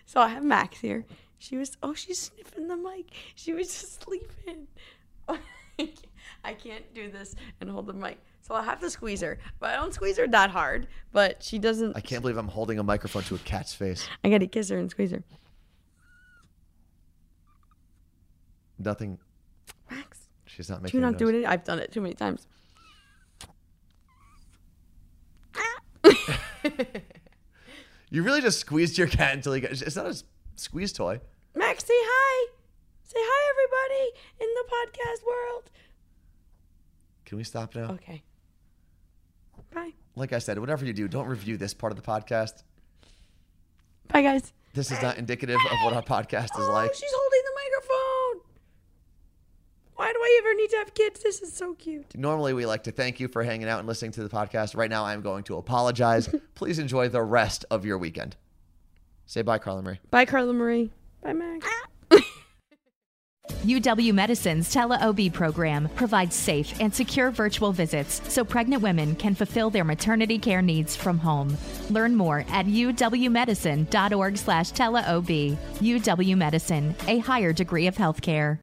So 0.06 0.20
I 0.20 0.28
have 0.28 0.44
Max 0.44 0.80
here. 0.80 1.06
She 1.38 1.56
was 1.56 1.78
oh 1.82 1.94
she's 1.94 2.20
sniffing 2.20 2.68
the 2.68 2.76
mic. 2.76 3.06
She 3.36 3.54
was 3.54 3.68
just 3.68 4.04
sleeping. 4.04 4.68
I 6.44 6.54
can't 6.54 6.94
do 6.94 7.10
this 7.10 7.36
and 7.62 7.70
hold 7.70 7.88
the 7.88 7.94
mic. 7.94 8.18
So 8.42 8.54
I 8.54 8.64
have 8.64 8.80
to 8.82 8.90
squeeze 8.90 9.22
her. 9.22 9.40
But 9.60 9.70
I 9.70 9.76
don't 9.78 9.94
squeeze 9.94 10.18
her 10.18 10.28
that 10.28 10.50
hard. 10.50 10.88
But 11.14 11.42
she 11.42 11.58
doesn't 11.60 11.96
I 11.96 12.02
can't 12.02 12.22
believe 12.22 12.38
I'm 12.38 12.50
holding 12.50 12.80
a 12.80 12.84
microphone 12.84 13.24
to 13.24 13.36
a 13.36 13.40
cat's 13.40 13.74
face. 13.74 14.08
I 14.24 14.30
gotta 14.30 14.48
kiss 14.48 14.70
her 14.70 14.78
and 14.78 14.90
squeeze 14.92 15.12
her. 15.12 15.24
Nothing. 18.80 19.20
Max. 19.90 20.28
She's 20.46 20.70
not 20.70 20.82
making. 20.82 21.00
you 21.00 21.06
a 21.06 21.12
not 21.12 21.18
do 21.18 21.32
noise. 21.32 21.44
it? 21.44 21.48
I've 21.48 21.64
done 21.64 21.80
it 21.80 21.92
too 21.92 22.02
many 22.02 22.14
times. 22.14 22.48
You 28.14 28.22
really 28.22 28.42
just 28.42 28.60
squeezed 28.60 28.96
your 28.96 29.08
cat 29.08 29.34
until 29.34 29.54
he 29.54 29.62
got. 29.62 29.72
It's 29.72 29.96
not 29.96 30.06
a 30.06 30.16
squeeze 30.56 30.94
toy. 30.94 31.20
Max, 31.56 31.84
say 31.84 31.96
hi. 31.96 32.52
Say 33.02 33.18
hi, 33.18 33.50
everybody 33.50 34.12
in 34.40 34.48
the 34.54 34.66
podcast 34.70 35.26
world. 35.26 35.72
Can 37.26 37.40
we 37.40 37.44
stop 37.44 37.74
now? 37.74 37.90
Okay. 37.94 38.22
Bye. 39.74 39.94
like 40.16 40.32
I 40.32 40.38
said, 40.38 40.60
whatever 40.60 40.86
you 40.86 40.94
do, 40.94 41.08
don't 41.08 41.26
review 41.26 41.58
this 41.58 41.74
part 41.74 41.92
of 41.92 41.98
the 42.00 42.04
podcast. 42.04 42.62
Bye, 44.10 44.22
guys. 44.22 44.54
This 44.76 44.92
is 44.92 45.02
not 45.02 45.18
indicative 45.18 45.58
of 45.72 45.78
what 45.84 45.94
our 45.94 46.04
podcast 46.04 46.60
is 46.60 46.68
oh, 46.68 46.72
like. 46.72 46.92
Oh, 46.92 46.94
she's 46.94 47.12
holding. 47.12 47.33
Why 49.96 50.12
do 50.12 50.18
I 50.20 50.42
ever 50.42 50.56
need 50.56 50.70
to 50.72 50.78
have 50.78 50.94
kids? 50.94 51.22
This 51.22 51.42
is 51.42 51.54
so 51.54 51.76
cute. 51.76 52.16
Normally, 52.16 52.54
we 52.54 52.66
like 52.66 52.84
to 52.84 52.92
thank 52.92 53.20
you 53.20 53.28
for 53.28 53.44
hanging 53.44 53.68
out 53.68 53.80
and 53.80 53.88
listening 53.88 54.12
to 54.14 54.24
the 54.24 54.30
podcast. 54.30 54.76
Right 54.76 54.90
now, 54.90 55.06
I'm 55.06 55.22
going 55.22 55.44
to 55.46 55.58
apologize. 55.58 56.34
Please 56.56 56.80
enjoy 56.80 57.10
the 57.10 57.22
rest 57.22 57.66
of 57.70 57.86
your 57.86 57.98
weekend. 57.98 58.36
Say 59.26 59.42
bye, 59.42 59.60
Carla 59.60 59.82
Marie. 59.82 60.00
Bye, 60.10 60.26
Carla 60.26 60.54
Marie. 60.54 60.92
Bye, 61.22 61.34
Max. 61.34 61.68
UW 63.64 64.14
Medicine's 64.14 64.72
tele-OB 64.72 65.32
program 65.34 65.90
provides 65.96 66.36
safe 66.36 66.80
and 66.82 66.94
secure 66.94 67.30
virtual 67.30 67.72
visits 67.72 68.22
so 68.32 68.44
pregnant 68.44 68.82
women 68.82 69.16
can 69.16 69.36
fulfill 69.36 69.70
their 69.70 69.84
maternity 69.84 70.38
care 70.38 70.62
needs 70.62 70.96
from 70.96 71.18
home. 71.18 71.58
Learn 71.90 72.16
more 72.16 72.46
at 72.50 72.66
uwmedicine.org 72.66 74.38
slash 74.38 74.72
tele-OB. 74.72 75.28
UW 75.28 76.38
Medicine, 76.38 76.96
a 77.08 77.20
higher 77.20 77.54
degree 77.54 77.88
of 77.88 77.96
healthcare. 77.96 78.60